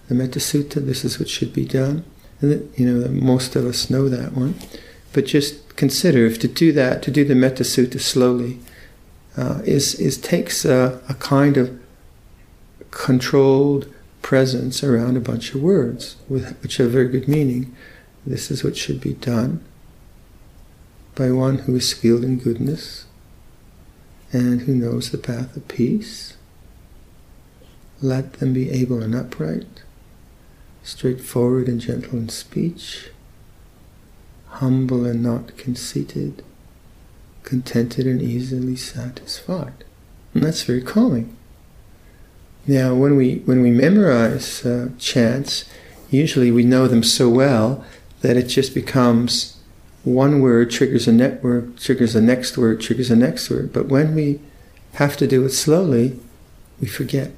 the 0.10 0.14
Metta 0.14 0.38
Sutta, 0.38 0.86
this 0.86 1.04
is 1.04 1.18
what 1.18 1.28
should 1.28 1.54
be 1.54 1.66
done. 1.66 2.06
And 2.40 2.72
you 2.78 2.86
know, 2.86 3.08
most 3.08 3.56
of 3.56 3.66
us 3.66 3.90
know 3.90 4.10
that 4.10 4.34
one. 4.34 4.54
But 5.14 5.26
just 5.26 5.76
consider 5.76 6.26
if 6.26 6.40
to 6.40 6.48
do 6.48 6.72
that, 6.74 7.04
to 7.04 7.12
do 7.12 7.26
the 7.26 7.36
Metta 7.36 7.64
Sutta 7.64 8.00
slowly, 8.00 8.60
uh, 9.38 9.62
is, 9.66 9.96
is 9.96 10.18
takes 10.18 10.66
a, 10.66 11.02
a 11.10 11.14
kind 11.16 11.58
of 11.58 11.80
controlled 12.92 13.92
presence 14.22 14.84
around 14.84 15.18
a 15.18 15.22
bunch 15.22 15.54
of 15.54 15.62
words, 15.62 16.16
with, 16.30 16.58
which 16.62 16.78
have 16.78 16.92
very 16.92 17.08
good 17.08 17.28
meaning. 17.28 17.76
This 18.26 18.52
is 18.52 18.64
what 18.64 18.78
should 18.78 19.02
be 19.02 19.14
done 19.14 19.64
by 21.16 21.32
one 21.32 21.60
who 21.60 21.76
is 21.76 21.90
skilled 21.90 22.24
in 22.24 22.38
goodness 22.38 23.06
and 24.32 24.62
who 24.62 24.76
knows 24.76 25.12
the 25.12 25.18
path 25.18 25.58
of 25.58 25.68
peace. 25.68 26.38
Let 28.02 28.34
them 28.34 28.54
be 28.54 28.70
able 28.72 29.02
and 29.02 29.14
upright 29.14 29.82
straightforward 30.84 31.68
and 31.68 31.80
gentle 31.80 32.18
in 32.18 32.30
speech, 32.30 33.10
humble 34.52 35.06
and 35.06 35.24
not 35.24 35.58
conceited, 35.58 36.44
contented 37.44 38.06
and 38.06 38.22
easily 38.22 38.76
satisfied. 38.76 39.84
And 40.34 40.44
that's 40.44 40.64
very 40.64 40.82
calming. 40.82 41.36
Now, 42.68 42.94
when 42.94 43.16
we 43.16 43.38
when 43.46 43.62
we 43.62 43.72
memorize 43.72 44.66
uh, 44.66 44.90
chants, 45.00 45.66
usually 46.10 46.52
we 46.52 46.64
know 46.64 46.88
them 46.88 47.04
so 47.04 47.28
well 47.30 47.84
that 48.22 48.38
it 48.38 48.48
just 48.48 48.76
becomes 48.76 49.58
one 50.04 50.42
word 50.42 50.70
triggers 50.70 51.08
a 51.08 51.12
network, 51.12 51.78
triggers 51.78 52.14
the 52.14 52.22
next 52.22 52.58
word, 52.58 52.80
triggers 52.82 53.10
the 53.10 53.16
next 53.16 53.50
word. 53.50 53.74
But 53.74 53.88
when 53.88 54.16
we 54.16 54.40
have 54.94 55.18
to 55.18 55.28
do 55.28 55.44
it 55.46 55.52
slowly, 55.52 56.20
we 56.80 56.88
forget, 56.88 57.32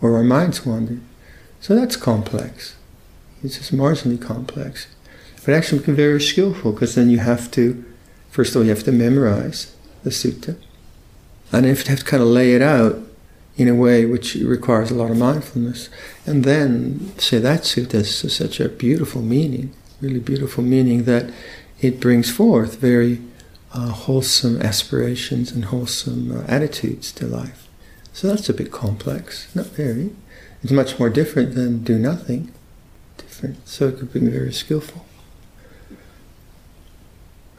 or 0.00 0.16
our 0.16 0.24
minds 0.24 0.64
wander. 0.64 0.98
So 1.60 1.74
that's 1.74 1.96
complex. 1.96 2.76
It's 3.42 3.58
just 3.58 3.74
marginally 3.74 4.20
complex. 4.20 4.88
But 5.48 5.54
actually, 5.54 5.82
can 5.82 5.94
be 5.94 6.02
very 6.02 6.20
skillful 6.20 6.72
because 6.72 6.94
then 6.94 7.08
you 7.08 7.20
have 7.20 7.50
to, 7.52 7.82
first 8.28 8.50
of 8.50 8.56
all, 8.58 8.64
you 8.64 8.68
have 8.68 8.84
to 8.84 8.92
memorize 8.92 9.74
the 10.04 10.10
sutta. 10.10 10.58
And 11.50 11.64
you 11.64 11.74
have 11.74 11.84
to 11.84 12.04
kind 12.04 12.22
of 12.22 12.28
lay 12.28 12.52
it 12.52 12.60
out 12.60 12.98
in 13.56 13.66
a 13.66 13.74
way 13.74 14.04
which 14.04 14.34
requires 14.34 14.90
a 14.90 14.94
lot 14.94 15.10
of 15.10 15.16
mindfulness. 15.16 15.88
And 16.26 16.44
then, 16.44 17.14
say, 17.16 17.38
that 17.38 17.62
sutta 17.62 17.92
has 17.92 18.30
such 18.30 18.60
a 18.60 18.68
beautiful 18.68 19.22
meaning, 19.22 19.72
really 20.02 20.20
beautiful 20.20 20.62
meaning 20.62 21.04
that 21.04 21.32
it 21.80 21.98
brings 21.98 22.30
forth 22.30 22.76
very 22.76 23.22
uh, 23.72 23.88
wholesome 23.88 24.60
aspirations 24.60 25.50
and 25.50 25.64
wholesome 25.64 26.30
uh, 26.30 26.44
attitudes 26.46 27.10
to 27.12 27.26
life. 27.26 27.66
So 28.12 28.28
that's 28.28 28.50
a 28.50 28.52
bit 28.52 28.70
complex, 28.70 29.48
not 29.56 29.68
very. 29.68 30.10
It's 30.62 30.72
much 30.72 30.98
more 30.98 31.08
different 31.08 31.54
than 31.54 31.84
do 31.84 31.98
nothing. 31.98 32.52
Different. 33.16 33.66
So 33.66 33.88
it 33.88 33.98
could 33.98 34.12
be 34.12 34.20
very 34.20 34.52
skillful. 34.52 35.06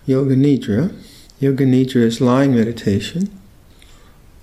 Yoga 0.10 0.36
Nidra. 0.36 0.92
Yoga 1.40 1.66
Nidra 1.66 2.02
is 2.02 2.20
lying 2.20 2.56
meditation. 2.56 3.30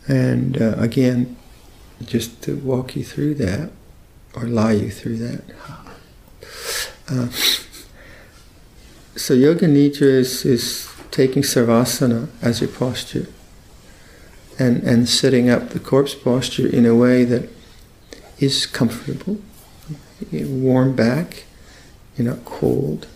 And 0.06 0.62
uh, 0.62 0.76
again, 0.78 1.36
just 2.04 2.40
to 2.42 2.56
walk 2.58 2.94
you 2.94 3.02
through 3.02 3.34
that, 3.34 3.72
or 4.36 4.44
lie 4.44 4.72
you 4.72 4.90
through 4.92 5.16
that. 5.16 5.42
Uh, 7.08 7.28
so 9.16 9.34
Yoga 9.34 9.66
Nidra 9.66 10.02
is, 10.02 10.44
is 10.44 10.88
taking 11.10 11.42
Savasana 11.42 12.28
as 12.40 12.60
your 12.60 12.70
posture 12.70 13.26
and, 14.60 14.84
and 14.84 15.08
setting 15.08 15.50
up 15.50 15.70
the 15.70 15.80
corpse 15.80 16.14
posture 16.14 16.68
in 16.68 16.86
a 16.86 16.94
way 16.94 17.24
that 17.24 17.48
is 18.38 18.66
comfortable, 18.66 19.38
warm 20.30 20.94
back, 20.94 21.42
you're 22.16 22.32
not 22.32 22.44
cold. 22.44 23.08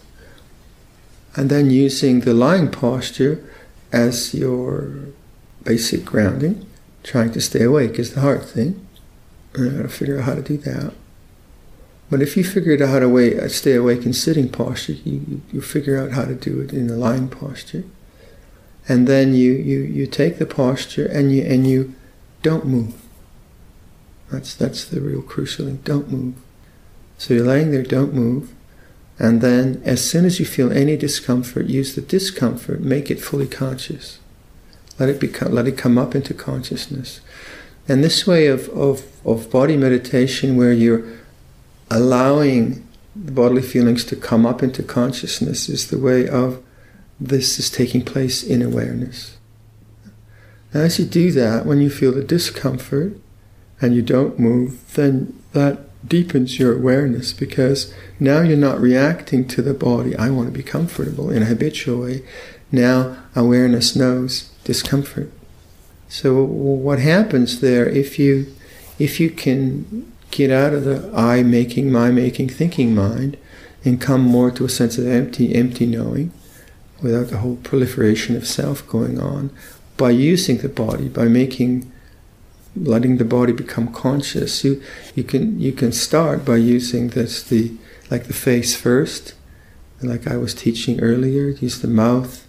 And 1.40 1.48
then 1.48 1.70
using 1.70 2.20
the 2.20 2.34
lying 2.34 2.70
posture 2.70 3.42
as 3.90 4.34
your 4.34 5.06
basic 5.62 6.04
grounding, 6.04 6.66
trying 7.02 7.32
to 7.32 7.40
stay 7.40 7.62
awake 7.62 7.98
is 7.98 8.12
the 8.12 8.20
hard 8.20 8.44
thing. 8.44 8.86
I 9.54 9.70
gotta 9.70 9.88
figure 9.88 10.18
out 10.18 10.24
how 10.24 10.34
to 10.34 10.42
do 10.42 10.58
that. 10.58 10.92
But 12.10 12.20
if 12.20 12.36
you 12.36 12.44
figure 12.44 12.74
out 12.74 12.90
how 12.90 12.98
to 12.98 13.08
wait, 13.08 13.50
stay 13.52 13.74
awake 13.74 14.04
in 14.04 14.12
sitting 14.12 14.50
posture, 14.50 14.92
you, 14.92 15.40
you 15.50 15.62
figure 15.62 15.98
out 15.98 16.10
how 16.10 16.26
to 16.26 16.34
do 16.34 16.60
it 16.60 16.74
in 16.74 16.88
the 16.88 16.96
lying 16.96 17.28
posture. 17.28 17.84
And 18.86 19.08
then 19.08 19.32
you, 19.32 19.52
you, 19.52 19.78
you 19.80 20.06
take 20.06 20.38
the 20.38 20.44
posture 20.44 21.06
and 21.06 21.32
you, 21.32 21.42
and 21.42 21.66
you 21.66 21.94
don't 22.42 22.66
move. 22.66 23.00
That's, 24.30 24.54
that's 24.54 24.84
the 24.84 25.00
real 25.00 25.22
crucial 25.22 25.64
thing. 25.64 25.80
Don't 25.84 26.12
move. 26.12 26.34
So 27.16 27.32
you're 27.32 27.46
laying 27.46 27.70
there, 27.70 27.82
don't 27.82 28.12
move. 28.12 28.52
And 29.20 29.42
then, 29.42 29.82
as 29.84 30.02
soon 30.02 30.24
as 30.24 30.40
you 30.40 30.46
feel 30.46 30.72
any 30.72 30.96
discomfort, 30.96 31.66
use 31.66 31.94
the 31.94 32.00
discomfort, 32.00 32.80
make 32.80 33.10
it 33.10 33.20
fully 33.20 33.46
conscious. 33.46 34.18
Let 34.98 35.10
it, 35.10 35.20
become, 35.20 35.52
let 35.52 35.68
it 35.68 35.76
come 35.76 35.98
up 35.98 36.14
into 36.14 36.32
consciousness. 36.32 37.20
And 37.86 38.02
this 38.02 38.26
way 38.26 38.46
of, 38.46 38.70
of, 38.70 39.04
of 39.26 39.50
body 39.50 39.76
meditation, 39.76 40.56
where 40.56 40.72
you're 40.72 41.04
allowing 41.90 42.86
the 43.14 43.32
bodily 43.32 43.62
feelings 43.62 44.04
to 44.06 44.16
come 44.16 44.46
up 44.46 44.62
into 44.62 44.82
consciousness, 44.82 45.68
is 45.68 45.88
the 45.88 45.98
way 45.98 46.26
of 46.26 46.62
this 47.20 47.58
is 47.58 47.68
taking 47.68 48.02
place 48.02 48.42
in 48.42 48.62
awareness. 48.62 49.36
And 50.72 50.82
as 50.82 50.98
you 50.98 51.04
do 51.04 51.30
that, 51.32 51.66
when 51.66 51.82
you 51.82 51.90
feel 51.90 52.12
the 52.12 52.24
discomfort, 52.24 53.18
and 53.80 53.94
you 53.94 54.02
don't 54.02 54.38
move, 54.38 54.94
then 54.94 55.38
that 55.52 55.78
deepens 56.06 56.58
your 56.58 56.76
awareness 56.76 57.32
because 57.32 57.92
now 58.18 58.40
you're 58.40 58.56
not 58.56 58.80
reacting 58.80 59.46
to 59.48 59.62
the 59.62 59.74
body. 59.74 60.16
I 60.16 60.30
want 60.30 60.48
to 60.48 60.56
be 60.56 60.62
comfortable 60.62 61.30
in 61.30 61.42
a 61.42 61.46
habitual 61.46 62.02
way. 62.02 62.22
Now 62.72 63.16
awareness 63.34 63.94
knows 63.94 64.50
discomfort. 64.64 65.32
So 66.08 66.42
what 66.42 66.98
happens 66.98 67.60
there 67.60 67.88
if 67.88 68.18
you 68.18 68.52
if 68.98 69.20
you 69.20 69.30
can 69.30 70.12
get 70.30 70.50
out 70.50 70.72
of 70.72 70.84
the 70.84 71.10
I 71.14 71.42
making, 71.42 71.90
my 71.90 72.10
making, 72.10 72.50
thinking 72.50 72.94
mind 72.94 73.36
and 73.84 74.00
come 74.00 74.20
more 74.20 74.50
to 74.50 74.64
a 74.64 74.68
sense 74.68 74.98
of 74.98 75.06
empty, 75.06 75.54
empty 75.54 75.86
knowing 75.86 76.32
without 77.02 77.28
the 77.28 77.38
whole 77.38 77.56
proliferation 77.56 78.36
of 78.36 78.46
self 78.46 78.86
going 78.86 79.18
on 79.18 79.50
by 79.96 80.10
using 80.10 80.58
the 80.58 80.68
body, 80.68 81.08
by 81.08 81.24
making 81.24 81.90
letting 82.76 83.16
the 83.16 83.24
body 83.24 83.52
become 83.52 83.92
conscious. 83.92 84.64
You 84.64 84.82
you 85.14 85.24
can 85.24 85.60
you 85.60 85.72
can 85.72 85.92
start 85.92 86.44
by 86.44 86.56
using 86.56 87.08
this 87.08 87.42
the 87.42 87.72
like 88.10 88.24
the 88.24 88.32
face 88.32 88.76
first, 88.76 89.34
like 90.02 90.26
I 90.26 90.36
was 90.36 90.54
teaching 90.54 91.00
earlier. 91.00 91.48
Use 91.48 91.80
the 91.80 91.88
mouth, 91.88 92.46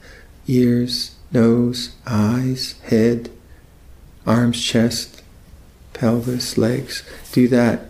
ears, 0.47 1.15
nose, 1.31 1.95
eyes, 2.05 2.79
head, 2.83 3.29
arms, 4.25 4.61
chest, 4.61 5.21
pelvis, 5.93 6.57
legs. 6.57 7.03
Do 7.31 7.47
that. 7.49 7.87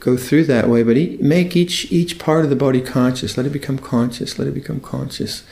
Go 0.00 0.16
through 0.16 0.44
that 0.46 0.68
way, 0.68 0.82
but 0.82 0.96
make 1.20 1.54
each 1.54 1.90
each 1.92 2.18
part 2.18 2.42
of 2.42 2.50
the 2.50 2.56
body 2.56 2.80
conscious. 2.80 3.36
Let 3.36 3.46
it 3.46 3.52
become 3.52 3.78
conscious. 3.78 4.36
Let 4.36 4.48
it 4.48 4.54
become 4.54 4.80
conscious, 4.80 5.44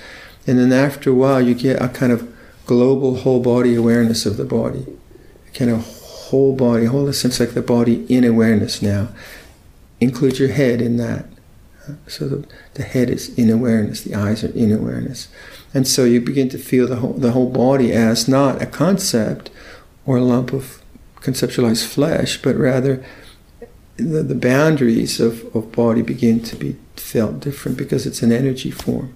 and 0.45 0.59
then 0.59 0.73
after 0.73 1.11
a 1.11 1.15
while, 1.15 1.41
you 1.41 1.55
get 1.55 1.81
a 1.81 1.89
kind 1.89 2.11
of 2.11 2.33
global 2.67 3.19
whole 3.19 3.41
body 3.41 3.77
awareness 3.77 4.27
of 4.27 4.37
the 4.37 4.45
body, 4.45 4.87
a 5.49 5.51
kind 5.57 5.71
of 5.71 6.00
whole 6.31 6.55
body, 6.55 6.85
whole 6.87 7.13
sense 7.13 7.41
like 7.41 7.55
the 7.55 7.63
body 7.63 8.07
in 8.09 8.25
awareness 8.25 8.81
now. 8.81 9.09
Include 10.01 10.39
your 10.39 10.49
head 10.51 10.81
in 10.81 10.97
that. 10.97 11.27
So 12.07 12.29
the, 12.29 12.49
the 12.75 12.83
head 12.83 13.11
is 13.11 13.37
in 13.37 13.51
awareness, 13.51 14.03
the 14.03 14.15
eyes 14.15 14.45
are 14.45 14.53
in 14.53 14.73
awareness. 14.73 15.29
And 15.75 15.87
so 15.87 16.05
you 16.05 16.21
begin 16.21 16.49
to 16.51 16.59
feel 16.59 16.87
the 16.87 16.97
whole, 16.97 17.15
the 17.15 17.33
whole 17.33 17.51
body 17.51 17.93
as 17.93 18.29
not 18.29 18.63
a 18.63 18.67
concept 18.67 19.51
or 20.07 20.19
a 20.19 20.23
lump 20.23 20.53
of 20.53 20.83
conceptualized 21.17 21.87
flesh, 21.87 22.41
but 22.41 22.57
rather 22.57 23.05
the, 23.97 24.23
the 24.23 24.35
boundaries 24.35 25.21
of, 25.21 25.55
of 25.55 25.73
body 25.73 26.03
begin 26.03 26.41
to 26.45 26.57
be 26.57 26.77
felt 26.97 27.41
different 27.41 27.77
because 27.77 28.07
it's 28.07 28.23
an 28.23 28.33
energy 28.33 28.71
form. 28.71 29.15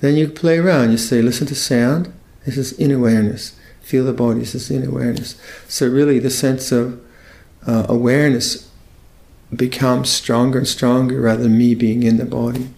Then 0.00 0.16
you 0.16 0.28
play 0.28 0.58
around, 0.58 0.90
you 0.90 0.98
say, 0.98 1.22
listen 1.22 1.46
to 1.48 1.54
sound, 1.54 2.12
this 2.44 2.56
is 2.56 2.72
in 2.72 2.90
awareness. 2.90 3.56
Feel 3.82 4.04
the 4.04 4.12
body, 4.12 4.42
is 4.42 4.70
in 4.70 4.86
awareness. 4.86 5.36
So, 5.68 5.88
really, 5.88 6.18
the 6.18 6.30
sense 6.30 6.72
of 6.72 7.00
uh, 7.66 7.86
awareness 7.88 8.70
becomes 9.54 10.08
stronger 10.10 10.58
and 10.58 10.68
stronger 10.68 11.20
rather 11.20 11.42
than 11.42 11.58
me 11.58 11.74
being 11.74 12.02
in 12.02 12.16
the 12.16 12.24
body. 12.24 12.70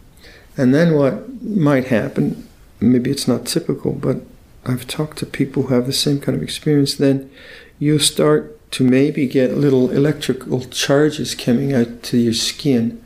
And 0.56 0.74
then 0.74 0.94
what 0.94 1.42
might 1.42 1.86
happen, 1.86 2.48
maybe 2.80 3.10
it's 3.10 3.28
not 3.28 3.46
typical, 3.46 3.92
but 3.92 4.18
I've 4.66 4.86
talked 4.86 5.18
to 5.18 5.26
people 5.26 5.64
who 5.64 5.74
have 5.74 5.86
the 5.86 5.92
same 5.92 6.20
kind 6.20 6.36
of 6.36 6.42
experience, 6.42 6.94
then 6.94 7.30
you'll 7.78 7.98
start 7.98 8.50
to 8.72 8.84
maybe 8.84 9.26
get 9.26 9.56
little 9.56 9.90
electrical 9.90 10.60
charges 10.64 11.34
coming 11.34 11.72
out 11.72 12.02
to 12.04 12.18
your 12.18 12.32
skin, 12.32 13.04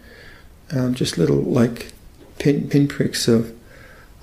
um, 0.70 0.94
just 0.94 1.18
little 1.18 1.42
like 1.42 1.92
pin 2.38 2.68
pinpricks 2.68 3.28
of, 3.28 3.54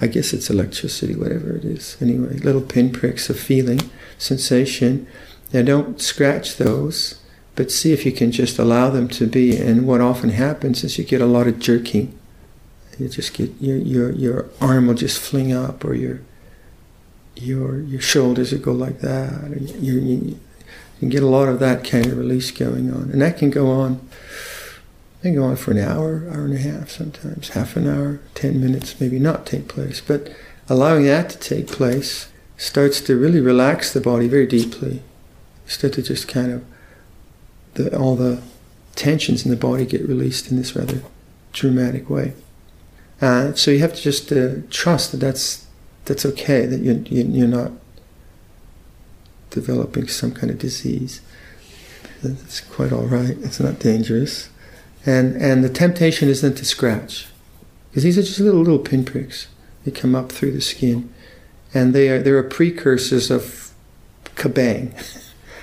I 0.01 0.07
guess 0.07 0.33
it's 0.33 0.49
electricity, 0.49 1.15
whatever 1.15 1.55
it 1.55 1.63
is. 1.63 1.97
Anyway, 2.01 2.37
little 2.37 2.61
pinpricks 2.61 3.29
of 3.29 3.39
feeling, 3.39 3.79
sensation. 4.17 5.07
Now 5.53 5.61
don't 5.61 6.01
scratch 6.01 6.57
those, 6.57 7.21
but 7.55 7.71
see 7.71 7.93
if 7.93 8.05
you 8.05 8.11
can 8.11 8.31
just 8.31 8.59
allow 8.59 8.89
them 8.89 9.07
to 9.09 9.25
be. 9.25 9.55
And 9.55 9.87
what 9.87 10.01
often 10.01 10.31
happens 10.31 10.83
is 10.83 10.97
you 10.97 11.05
get 11.05 11.21
a 11.21 11.25
lot 11.25 11.47
of 11.47 11.59
jerking. 11.59 12.17
You 12.99 13.09
just 13.09 13.33
get 13.33 13.51
your 13.59 13.77
your 13.77 14.11
your 14.11 14.49
arm 14.61 14.87
will 14.87 14.93
just 14.93 15.19
fling 15.19 15.51
up, 15.51 15.83
or 15.83 15.93
your 15.93 16.21
your 17.35 17.79
your 17.79 18.01
shoulders 18.01 18.51
will 18.51 18.59
go 18.59 18.71
like 18.71 18.99
that. 18.99 19.51
Or 19.51 19.57
your, 19.57 19.99
you 19.99 20.39
can 20.99 21.09
get 21.09 21.23
a 21.23 21.27
lot 21.27 21.49
of 21.49 21.59
that 21.59 21.83
kind 21.83 22.05
of 22.05 22.17
release 22.17 22.51
going 22.51 22.89
on. 22.93 23.11
And 23.11 23.21
that 23.21 23.37
can 23.37 23.49
go 23.49 23.69
on, 23.69 23.99
can 25.25 25.35
go 25.35 25.43
on 25.43 25.55
for 25.55 25.71
an 25.71 25.79
hour, 25.79 26.27
hour 26.29 26.45
and 26.45 26.53
a 26.53 26.59
half 26.59 26.89
sometimes, 26.89 27.49
half 27.49 27.75
an 27.75 27.87
hour, 27.87 28.19
10 28.35 28.59
minutes, 28.61 28.99
maybe 28.99 29.19
not 29.19 29.45
take 29.45 29.67
place. 29.67 30.01
But 30.01 30.31
allowing 30.69 31.05
that 31.05 31.29
to 31.31 31.39
take 31.39 31.67
place 31.67 32.31
starts 32.57 33.01
to 33.01 33.17
really 33.17 33.41
relax 33.41 33.91
the 33.91 34.01
body 34.01 34.27
very 34.27 34.45
deeply. 34.45 34.95
You 34.95 35.71
start 35.71 35.93
to 35.93 36.01
just 36.01 36.27
kind 36.27 36.51
of, 36.51 36.65
the, 37.73 37.97
all 37.97 38.15
the 38.15 38.41
tensions 38.95 39.43
in 39.43 39.51
the 39.51 39.57
body 39.57 39.85
get 39.85 40.07
released 40.07 40.51
in 40.51 40.57
this 40.57 40.75
rather 40.75 41.01
dramatic 41.53 42.09
way. 42.09 42.33
Uh, 43.21 43.53
so 43.53 43.71
you 43.71 43.79
have 43.79 43.95
to 43.95 44.01
just 44.01 44.31
uh, 44.31 44.55
trust 44.69 45.11
that 45.11 45.17
that's, 45.17 45.65
that's 46.05 46.25
okay, 46.25 46.65
that 46.65 46.81
you're, 46.81 46.97
you're 46.97 47.47
not 47.47 47.71
developing 49.49 50.07
some 50.07 50.33
kind 50.33 50.51
of 50.51 50.59
disease. 50.59 51.21
It's 52.21 52.61
quite 52.61 52.91
all 52.91 53.05
right. 53.05 53.37
It's 53.41 53.59
not 53.59 53.79
dangerous. 53.79 54.49
And, 55.05 55.35
and 55.41 55.63
the 55.63 55.69
temptation 55.69 56.29
is 56.29 56.41
then 56.41 56.55
to 56.55 56.65
scratch. 56.65 57.27
Because 57.89 58.03
these 58.03 58.17
are 58.17 58.23
just 58.23 58.39
little, 58.39 58.61
little 58.61 58.79
pinpricks. 58.79 59.47
They 59.83 59.91
come 59.91 60.15
up 60.15 60.31
through 60.31 60.51
the 60.51 60.61
skin. 60.61 61.13
And 61.73 61.93
they 61.93 62.09
are, 62.09 62.21
they're 62.21 62.41
precursors 62.43 63.29
of 63.29 63.71
kabang. 64.35 64.93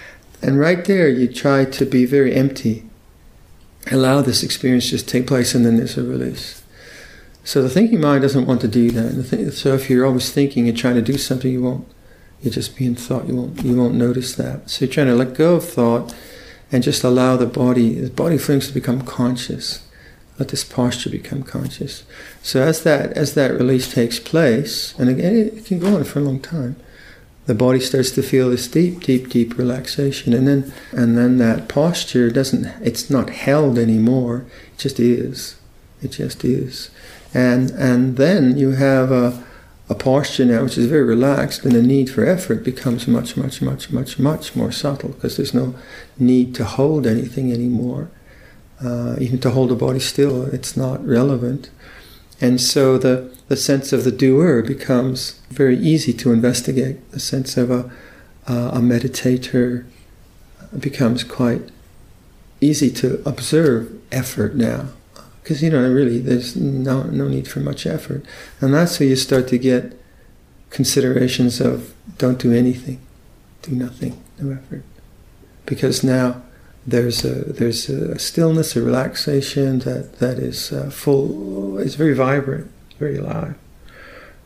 and 0.43 0.59
right 0.59 0.85
there, 0.85 1.09
you 1.09 1.33
try 1.33 1.65
to 1.65 1.85
be 1.85 2.05
very 2.05 2.35
empty. 2.35 2.85
Allow 3.91 4.23
this 4.23 4.43
experience 4.43 4.89
just 4.89 5.09
take 5.09 5.27
place, 5.27 5.55
and 5.55 5.67
then 5.67 5.77
there's 5.77 5.99
a 5.99 6.05
release. 6.05 6.63
So 7.45 7.63
the 7.63 7.69
thinking 7.69 8.01
mind 8.01 8.23
doesn't 8.23 8.47
want 8.47 8.61
to 8.61 8.69
do 8.69 8.91
that. 8.93 9.53
So 9.53 9.75
if 9.75 9.91
you're 9.91 10.07
always 10.07 10.31
thinking 10.31 10.69
and 10.69 10.79
trying 10.79 10.95
to 10.95 11.03
do 11.03 11.19
something, 11.19 11.51
you 11.51 11.63
won't 11.63 11.89
you 12.41 12.51
just 12.51 12.77
be 12.77 12.87
in 12.87 12.95
thought. 12.95 13.27
You 13.27 13.37
won't 13.37 13.65
you 13.65 13.77
won't 13.77 13.95
notice 13.95 14.35
that. 14.37 14.71
So 14.71 14.85
you're 14.85 14.95
trying 14.95 15.09
to 15.09 15.15
let 15.15 15.35
go 15.35 15.57
of 15.57 15.69
thought 15.69 16.15
and 16.73 16.83
just 16.83 17.05
allow 17.05 17.37
the 17.37 17.47
body 17.47 17.95
the 17.95 18.11
body 18.11 18.39
feelings 18.39 18.67
to 18.69 18.75
become 18.75 19.03
conscious. 19.03 19.87
Let 20.39 20.49
this 20.49 20.65
posture 20.65 21.11
become 21.11 21.43
conscious. 21.43 22.05
So 22.43 22.63
as 22.63 22.83
that 22.83 23.13
as 23.13 23.35
that 23.35 23.53
release 23.53 23.93
takes 23.93 24.19
place, 24.19 24.99
and 24.99 25.09
again 25.11 25.37
it 25.37 25.67
can 25.67 25.79
go 25.79 25.95
on 25.95 26.05
for 26.05 26.19
a 26.19 26.23
long 26.23 26.41
time, 26.41 26.77
the 27.47 27.55
body 27.55 27.81
starts 27.81 28.11
to 28.13 28.23
feel 28.23 28.51
this 28.51 28.67
deep, 28.67 29.01
deep, 29.01 29.29
deep 29.29 29.59
relaxation, 29.59 30.33
and 30.33 30.49
then 30.49 30.73
and 30.91 31.19
then 31.19 31.39
that 31.39 31.69
posture 31.69 32.31
doesn't 32.31 32.65
it's 32.83 33.11
not 33.11 33.31
held 33.31 33.79
anymore. 33.79 34.47
It 34.75 34.79
just 34.79 34.99
is. 34.99 35.57
It 36.03 36.13
just 36.13 36.45
is. 36.45 36.91
And 37.35 37.71
and 37.73 38.17
then 38.17 38.57
you 38.57 38.73
have 38.73 39.13
a 39.13 39.45
a 39.89 39.95
posture 39.95 40.45
now 40.45 40.63
which 40.63 40.79
is 40.79 40.87
very 40.87 41.03
relaxed 41.03 41.65
and 41.65 41.73
the 41.73 41.83
need 41.83 42.09
for 42.09 42.25
effort 42.25 42.65
becomes 42.65 43.07
much, 43.07 43.37
much, 43.37 43.61
much, 43.61 43.91
much, 43.91 44.19
much 44.19 44.57
more 44.57 44.73
subtle 44.73 45.11
because 45.11 45.37
there's 45.37 45.55
no 45.55 45.75
need 46.19 46.55
to 46.55 46.65
hold 46.65 47.07
anything 47.07 47.53
anymore. 47.53 48.11
Uh, 48.83 49.17
even 49.21 49.39
to 49.39 49.51
hold 49.51 49.71
the 49.71 49.75
body 49.75 50.01
still, 50.01 50.45
it's 50.47 50.77
not 50.77 51.05
relevant. 51.07 51.71
And 52.41 52.61
so 52.61 52.99
the, 52.99 53.33
the 53.49 53.57
sense 53.57 53.93
of 53.93 54.05
the 54.05 54.11
doer 54.11 54.63
becomes 54.63 55.41
very 55.51 55.77
easy 55.79 56.13
to 56.15 56.33
investigate. 56.33 57.11
The 57.13 57.21
sense 57.21 57.57
of 57.57 57.71
a, 57.71 57.91
uh, 58.49 58.71
a 58.75 58.79
meditator 58.79 59.85
becomes 60.79 61.23
quite 61.23 61.71
easy 62.61 62.91
to 62.91 63.23
observe 63.27 63.93
effort 64.11 64.55
now 64.55 64.89
because 65.43 65.63
you 65.63 65.71
know 65.71 65.91
really 65.91 66.19
there's 66.19 66.57
no 66.57 67.03
no 67.05 67.29
need 67.29 67.49
for 67.49 67.61
much 67.61 67.87
effort, 67.87 68.25
and 68.61 68.73
that's 68.73 68.99
where 68.99 69.09
you 69.09 69.17
start 69.17 69.49
to 69.49 69.59
get 69.59 69.99
considerations 70.71 71.61
of 71.61 71.95
don't 72.19 72.39
do 72.39 72.53
anything, 72.53 73.01
do 73.63 73.73
nothing, 73.73 74.23
no 74.39 74.53
effort, 74.53 74.83
because 75.67 76.03
now 76.03 76.43
there's 76.87 77.25
a 77.25 77.53
there's 77.53 77.89
a 77.89 78.19
stillness, 78.19 78.77
a 78.77 78.83
relaxation 78.83 79.81
that 79.81 80.19
that 80.19 80.39
is 80.39 80.73
uh, 80.73 80.91
full, 80.91 81.79
is 81.79 81.95
very 81.95 82.15
vibrant, 82.15 82.71
very 82.99 83.17
alive, 83.17 83.57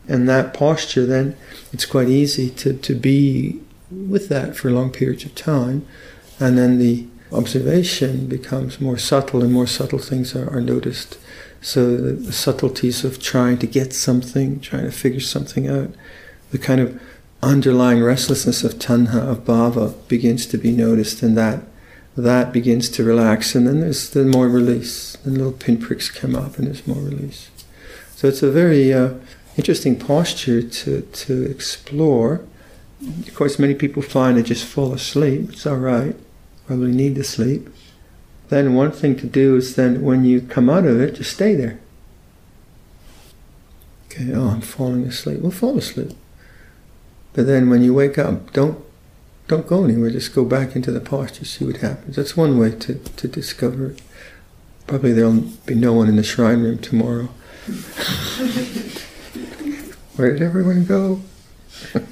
and 0.07 0.27
that 0.27 0.53
posture 0.53 1.05
then 1.05 1.35
it's 1.71 1.85
quite 1.85 2.09
easy 2.09 2.49
to 2.49 2.73
to 2.73 2.95
be 2.95 3.61
with 3.91 4.29
that 4.29 4.55
for 4.55 4.69
long 4.69 4.91
periods 4.91 5.25
of 5.25 5.33
time, 5.35 5.85
and 6.39 6.57
then 6.57 6.79
the 6.79 7.07
observation 7.31 8.27
becomes 8.27 8.79
more 8.79 8.97
subtle 8.97 9.43
and 9.43 9.51
more 9.51 9.67
subtle 9.67 9.99
things 9.99 10.35
are, 10.35 10.49
are 10.49 10.61
noticed. 10.61 11.17
So 11.61 11.97
the, 11.97 12.13
the, 12.13 12.31
subtleties 12.31 13.03
of 13.03 13.21
trying 13.21 13.57
to 13.59 13.67
get 13.67 13.93
something, 13.93 14.59
trying 14.59 14.83
to 14.83 14.91
figure 14.91 15.19
something 15.19 15.67
out, 15.67 15.89
the 16.51 16.57
kind 16.57 16.79
of 16.79 17.01
underlying 17.41 18.03
restlessness 18.03 18.63
of 18.63 18.75
tanha, 18.75 19.15
of 19.15 19.43
bhava, 19.43 19.95
begins 20.07 20.45
to 20.47 20.57
be 20.57 20.71
noticed, 20.71 21.21
and 21.23 21.37
that 21.37 21.63
that 22.15 22.51
begins 22.51 22.89
to 22.89 23.03
relax, 23.03 23.53
and 23.53 23.67
then 23.67 23.81
there's 23.81 24.09
the 24.11 24.23
more 24.23 24.47
release, 24.47 25.17
and 25.23 25.37
little 25.37 25.53
pinpricks 25.53 26.09
come 26.09 26.35
up, 26.35 26.57
and 26.57 26.67
there's 26.67 26.87
more 26.87 27.01
release. 27.01 27.49
So 28.15 28.27
it's 28.27 28.41
a 28.41 28.51
very 28.51 28.93
uh, 28.93 29.15
interesting 29.57 29.97
posture 29.99 30.61
to 30.61 31.01
to 31.01 31.43
explore. 31.43 32.41
Of 33.27 33.35
course, 33.35 33.59
many 33.59 33.75
people 33.75 34.01
find 34.01 34.37
they 34.37 34.43
just 34.43 34.65
fall 34.65 34.93
asleep. 34.93 35.49
It's 35.51 35.67
all 35.67 35.77
right 35.77 36.15
probably 36.67 36.91
need 36.91 37.15
to 37.15 37.23
sleep, 37.23 37.69
then 38.49 38.75
one 38.75 38.91
thing 38.91 39.15
to 39.17 39.25
do 39.25 39.55
is 39.55 39.75
then 39.75 40.03
when 40.03 40.23
you 40.23 40.41
come 40.41 40.69
out 40.69 40.85
of 40.85 41.01
it, 41.01 41.15
just 41.15 41.33
stay 41.33 41.55
there. 41.55 41.79
Okay, 44.05 44.31
oh, 44.33 44.49
I'm 44.49 44.61
falling 44.61 45.03
asleep. 45.05 45.41
Well, 45.41 45.51
fall 45.51 45.77
asleep. 45.77 46.11
But 47.33 47.45
then 47.45 47.69
when 47.69 47.81
you 47.81 47.93
wake 47.93 48.17
up, 48.17 48.53
don't 48.53 48.83
don't 49.47 49.67
go 49.67 49.83
anywhere. 49.83 50.09
Just 50.09 50.35
go 50.35 50.43
back 50.43 50.75
into 50.75 50.91
the 50.91 50.99
posture, 50.99 51.45
see 51.45 51.65
what 51.65 51.77
happens. 51.77 52.17
That's 52.17 52.35
one 52.35 52.57
way 52.57 52.71
to, 52.71 52.95
to 52.95 53.27
discover 53.27 53.91
it. 53.91 54.01
Probably 54.87 55.13
there'll 55.13 55.43
be 55.65 55.75
no 55.75 55.93
one 55.93 56.09
in 56.09 56.17
the 56.17 56.23
shrine 56.23 56.61
room 56.63 56.79
tomorrow. 56.79 57.25
Where 60.15 60.33
did 60.33 60.41
everyone 60.41 60.85
go? 60.85 61.21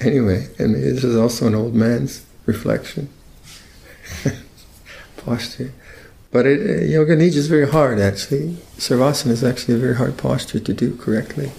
anyway, 0.00 0.48
and 0.58 0.74
this 0.74 1.04
is 1.04 1.16
also 1.16 1.46
an 1.46 1.54
old 1.54 1.74
man's 1.74 2.24
reflection, 2.46 3.08
posture. 5.16 5.72
But 6.30 6.46
it, 6.46 6.60
uh, 6.60 6.84
yoga 6.84 7.16
nidra 7.16 7.36
is 7.36 7.46
very 7.46 7.68
hard 7.68 8.00
actually. 8.00 8.56
Savasana 8.76 9.30
is 9.30 9.44
actually 9.44 9.74
a 9.74 9.78
very 9.78 9.96
hard 9.96 10.16
posture 10.16 10.60
to 10.60 10.72
do 10.72 10.96
correctly. 10.96 11.52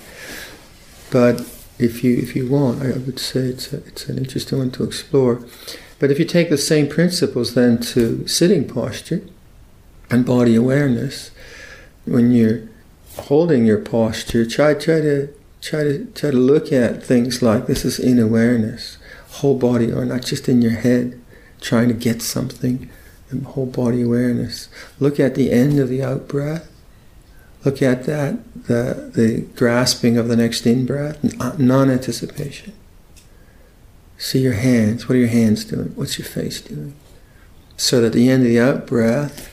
But 1.12 1.42
if 1.80 2.04
you 2.04 2.18
if 2.18 2.36
you 2.36 2.50
want, 2.50 2.82
I 2.82 2.92
would 2.92 3.20
say 3.20 3.42
it's 3.42 3.72
a, 3.74 3.78
it's 3.78 4.08
an 4.08 4.18
interesting 4.18 4.58
one 4.58 4.72
to 4.72 4.84
explore. 4.84 5.46
But 6.00 6.12
if 6.12 6.20
you 6.20 6.26
take 6.26 6.50
the 6.50 6.58
same 6.58 6.88
principles 6.90 7.54
then 7.54 7.80
to 7.94 8.28
sitting 8.28 8.68
posture 8.68 9.22
and 10.12 10.26
body 10.26 10.56
awareness, 10.56 11.32
when 12.06 12.32
you're 12.32 12.64
holding 13.18 13.66
your 13.66 13.80
posture, 13.80 14.46
try 14.46 14.74
try 14.74 15.00
to 15.02 15.30
try 15.62 15.84
to 15.84 16.06
try 16.14 16.32
to 16.32 16.38
look 16.38 16.72
at 16.72 17.04
things 17.04 17.42
like 17.42 17.68
this 17.68 17.86
is 17.86 17.98
in 17.98 18.20
awareness, 18.20 18.98
whole 19.40 19.58
body, 19.58 19.92
or 19.92 20.06
not 20.06 20.24
just 20.24 20.50
in 20.50 20.62
your 20.62 20.80
head, 20.88 21.20
trying 21.65 21.88
to 21.88 21.93
get 21.93 22.21
something, 22.21 22.89
and 23.30 23.43
whole 23.45 23.65
body 23.65 24.04
awareness. 24.04 24.69
Look 24.99 25.19
at 25.19 25.36
the 25.36 25.51
end 25.51 25.80
of 25.80 25.89
the 25.89 26.04
out 26.04 26.28
breath. 26.28 26.71
Look 27.63 27.82
at 27.82 28.04
that, 28.04 28.38
the 28.67 29.12
the 29.13 29.41
grasping 29.56 30.17
of 30.17 30.28
the 30.28 30.36
next 30.36 30.67
in 30.67 30.86
breath, 30.86 31.17
uh, 31.41 31.56
non-anticipation. 31.58 32.73
See 34.17 34.39
your 34.39 34.54
hands. 34.54 35.10
What 35.10 35.15
are 35.15 35.19
your 35.19 35.28
hands 35.30 35.65
doing? 35.65 35.91
What's 35.95 36.19
your 36.19 36.28
face 36.28 36.62
doing? 36.62 36.93
So 37.75 37.99
that 37.99 38.08
at 38.08 38.13
the 38.13 38.30
end 38.30 38.43
of 38.43 38.49
the 38.49 38.60
out 38.60 38.86
breath, 38.86 39.51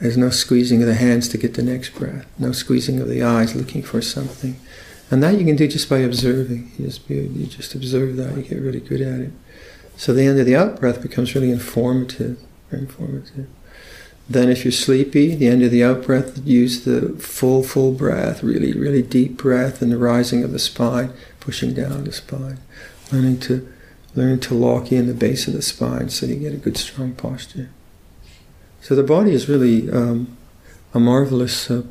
there's 0.00 0.16
no 0.16 0.30
squeezing 0.30 0.82
of 0.82 0.88
the 0.88 0.96
hands 0.96 1.28
to 1.28 1.38
get 1.38 1.54
the 1.54 1.62
next 1.62 1.94
breath, 1.94 2.26
no 2.38 2.50
squeezing 2.50 3.00
of 3.00 3.08
the 3.08 3.22
eyes 3.22 3.54
looking 3.54 3.82
for 3.82 4.02
something. 4.02 4.56
And 5.10 5.22
that 5.22 5.38
you 5.38 5.46
can 5.46 5.56
do 5.56 5.68
just 5.68 5.88
by 5.88 5.98
observing. 5.98 6.72
You 6.76 6.86
just, 6.86 7.06
be, 7.06 7.14
you 7.14 7.46
just 7.46 7.74
observe 7.74 8.16
that, 8.16 8.36
you 8.36 8.42
get 8.42 8.60
really 8.60 8.80
good 8.80 9.00
at 9.00 9.20
it. 9.20 9.32
So 9.96 10.12
the 10.12 10.24
end 10.24 10.40
of 10.40 10.46
the 10.46 10.56
out 10.56 10.80
breath 10.80 11.00
becomes 11.02 11.34
really 11.34 11.50
informative, 11.50 12.38
very 12.70 12.82
informative. 12.82 13.46
Then 14.28 14.48
if 14.48 14.64
you're 14.64 14.72
sleepy, 14.72 15.34
the 15.34 15.48
end 15.48 15.62
of 15.62 15.70
the 15.70 15.84
out 15.84 16.04
breath, 16.04 16.38
use 16.46 16.84
the 16.84 17.10
full, 17.18 17.62
full 17.62 17.92
breath, 17.92 18.42
really, 18.42 18.72
really 18.72 19.02
deep 19.02 19.36
breath 19.36 19.82
and 19.82 19.92
the 19.92 19.98
rising 19.98 20.42
of 20.42 20.52
the 20.52 20.58
spine, 20.58 21.12
pushing 21.40 21.74
down 21.74 22.04
the 22.04 22.12
spine. 22.12 22.58
Learning 23.10 23.38
to 23.40 23.68
learning 24.14 24.40
to 24.40 24.54
lock 24.54 24.92
in 24.92 25.06
the 25.06 25.14
base 25.14 25.46
of 25.46 25.54
the 25.54 25.62
spine 25.62 26.10
so 26.10 26.26
you 26.26 26.36
get 26.36 26.52
a 26.52 26.58
good 26.58 26.76
strong 26.76 27.12
posture. 27.12 27.70
So 28.80 28.94
the 28.94 29.02
body 29.02 29.32
is 29.32 29.48
really 29.48 29.90
um, 29.90 30.36
a 30.92 31.00
marvelous 31.00 31.70
uh, 31.70 31.82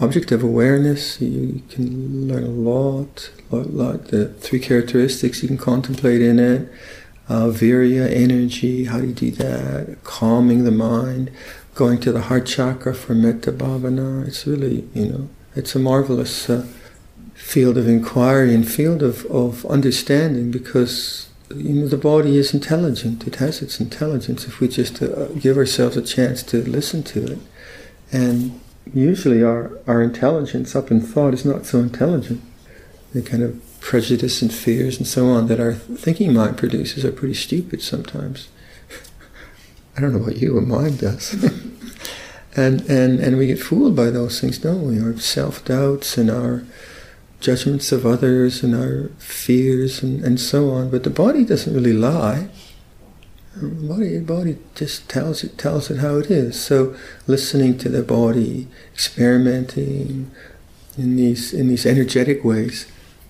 object 0.00 0.32
of 0.32 0.42
awareness. 0.42 1.20
You, 1.20 1.62
can 1.70 2.28
learn 2.28 2.44
a 2.44 2.48
lot, 2.48 3.30
lot, 3.50 3.72
lot. 3.72 4.08
The 4.08 4.28
three 4.28 4.58
characteristics 4.58 5.42
you 5.42 5.48
can 5.48 5.58
contemplate 5.58 6.20
in 6.20 6.38
it. 6.38 6.68
Uh, 7.26 7.46
virya, 7.46 8.10
energy, 8.10 8.84
how 8.84 9.00
do 9.00 9.06
you 9.06 9.14
do 9.14 9.30
that? 9.30 9.96
Calming 10.04 10.64
the 10.64 10.70
mind, 10.70 11.30
going 11.74 11.98
to 11.98 12.12
the 12.12 12.22
heart 12.22 12.46
chakra 12.46 12.94
for 12.94 13.14
metta 13.14 13.50
bhavana. 13.50 14.26
It's 14.26 14.46
really, 14.46 14.86
you 14.92 15.06
know, 15.06 15.28
it's 15.56 15.74
a 15.74 15.78
marvelous 15.78 16.50
uh, 16.50 16.66
field 17.34 17.78
of 17.78 17.88
inquiry 17.88 18.54
and 18.54 18.68
field 18.68 19.02
of, 19.02 19.24
of 19.26 19.64
understanding 19.66 20.50
because 20.50 21.28
you 21.54 21.74
know, 21.74 21.88
the 21.88 21.96
body 21.96 22.36
is 22.36 22.54
intelligent. 22.54 23.26
It 23.26 23.36
has 23.36 23.62
its 23.62 23.80
intelligence 23.80 24.46
if 24.46 24.60
we 24.60 24.68
just 24.68 25.02
uh, 25.02 25.26
give 25.28 25.56
ourselves 25.56 25.96
a 25.96 26.02
chance 26.02 26.42
to 26.44 26.62
listen 26.68 27.02
to 27.04 27.32
it. 27.32 27.38
And 28.12 28.60
usually 28.92 29.42
our, 29.42 29.78
our 29.86 30.02
intelligence 30.02 30.76
up 30.76 30.90
in 30.90 31.00
thought 31.00 31.34
is 31.34 31.44
not 31.44 31.66
so 31.66 31.78
intelligent. 31.78 32.42
The 33.12 33.22
kind 33.22 33.42
of 33.42 33.62
prejudice 33.84 34.40
and 34.40 34.50
fears 34.50 34.96
and 34.96 35.06
so 35.06 35.28
on 35.28 35.46
that 35.46 35.60
our 35.60 35.74
thinking 35.74 36.32
mind 36.32 36.56
produces 36.56 37.04
are 37.04 37.12
pretty 37.12 37.34
stupid 37.34 37.82
sometimes. 37.82 38.48
I 39.96 40.00
don't 40.00 40.14
know 40.14 40.24
what 40.24 40.38
you, 40.38 40.54
but 40.54 40.66
mine 40.66 40.96
does. 40.96 41.34
and, 42.56 42.80
and, 42.88 43.20
and 43.20 43.36
we 43.36 43.46
get 43.46 43.62
fooled 43.62 43.94
by 43.94 44.08
those 44.08 44.40
things, 44.40 44.56
don't 44.56 44.88
we? 44.88 44.98
Our 44.98 45.18
self-doubts 45.18 46.16
and 46.16 46.30
our 46.30 46.64
judgments 47.40 47.92
of 47.92 48.06
others 48.06 48.64
and 48.64 48.74
our 48.74 49.10
fears 49.18 50.02
and, 50.02 50.24
and 50.24 50.40
so 50.40 50.70
on. 50.70 50.88
But 50.88 51.04
the 51.04 51.10
body 51.10 51.44
doesn't 51.44 51.74
really 51.74 51.92
lie. 51.92 52.48
The 53.54 53.68
body, 53.68 54.16
the 54.16 54.24
body 54.24 54.58
just 54.74 55.10
tells 55.10 55.44
it 55.44 55.58
tells 55.58 55.90
it 55.90 55.98
how 55.98 56.16
it 56.16 56.30
is. 56.30 56.58
So 56.58 56.96
listening 57.26 57.76
to 57.78 57.90
the 57.90 58.02
body, 58.02 58.66
experimenting 58.94 60.30
in 60.96 61.16
these 61.16 61.52
in 61.52 61.68
these 61.68 61.84
energetic 61.84 62.42
ways, 62.42 62.86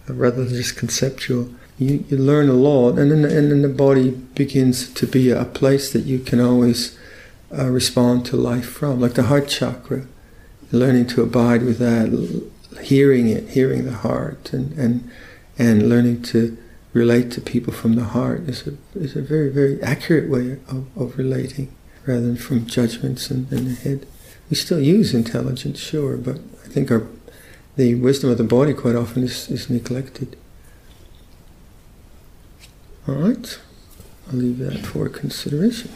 rather 0.08 0.44
than 0.44 0.54
just 0.54 0.76
conceptual, 0.76 1.50
you, 1.78 2.04
you 2.08 2.16
learn 2.16 2.48
a 2.48 2.52
lot, 2.52 2.98
and 2.98 3.10
then 3.10 3.24
and 3.24 3.50
then 3.50 3.62
the 3.62 3.68
body 3.68 4.10
begins 4.10 4.92
to 4.94 5.06
be 5.06 5.30
a 5.30 5.44
place 5.44 5.92
that 5.92 6.04
you 6.04 6.18
can 6.18 6.40
always 6.40 6.96
uh, 7.56 7.68
respond 7.68 8.26
to 8.26 8.36
life 8.36 8.68
from, 8.68 9.00
like 9.00 9.14
the 9.14 9.24
heart 9.24 9.48
chakra. 9.48 10.06
Learning 10.72 11.06
to 11.06 11.22
abide 11.22 11.62
with 11.62 11.78
that, 11.78 12.08
hearing 12.82 13.28
it, 13.28 13.50
hearing 13.50 13.84
the 13.84 13.92
heart, 13.92 14.52
and, 14.52 14.72
and, 14.78 15.08
and 15.56 15.88
learning 15.88 16.22
to 16.22 16.56
relate 16.92 17.30
to 17.32 17.40
people 17.40 17.72
from 17.72 17.96
the 17.96 18.04
heart 18.04 18.48
is 18.48 18.66
a, 18.66 18.76
is 18.94 19.14
a 19.14 19.22
very, 19.22 19.50
very 19.50 19.80
accurate 19.82 20.30
way 20.30 20.52
of, 20.68 20.86
of 20.96 21.18
relating 21.18 21.74
rather 22.06 22.22
than 22.22 22.36
from 22.36 22.66
judgments 22.66 23.30
and 23.30 23.52
in 23.52 23.66
the 23.66 23.74
head. 23.74 24.06
We 24.50 24.56
still 24.56 24.80
use 24.80 25.14
intelligence, 25.14 25.78
sure, 25.80 26.16
but 26.16 26.36
I 26.64 26.68
think 26.68 26.90
our, 26.90 27.06
the 27.76 27.94
wisdom 27.96 28.30
of 28.30 28.38
the 28.38 28.44
body 28.44 28.72
quite 28.72 28.94
often 28.94 29.24
is, 29.24 29.50
is 29.50 29.68
neglected. 29.68 30.36
All 33.06 33.14
right, 33.14 33.58
I'll 34.28 34.38
leave 34.38 34.58
that 34.58 34.78
for 34.86 35.08
consideration. 35.08 35.90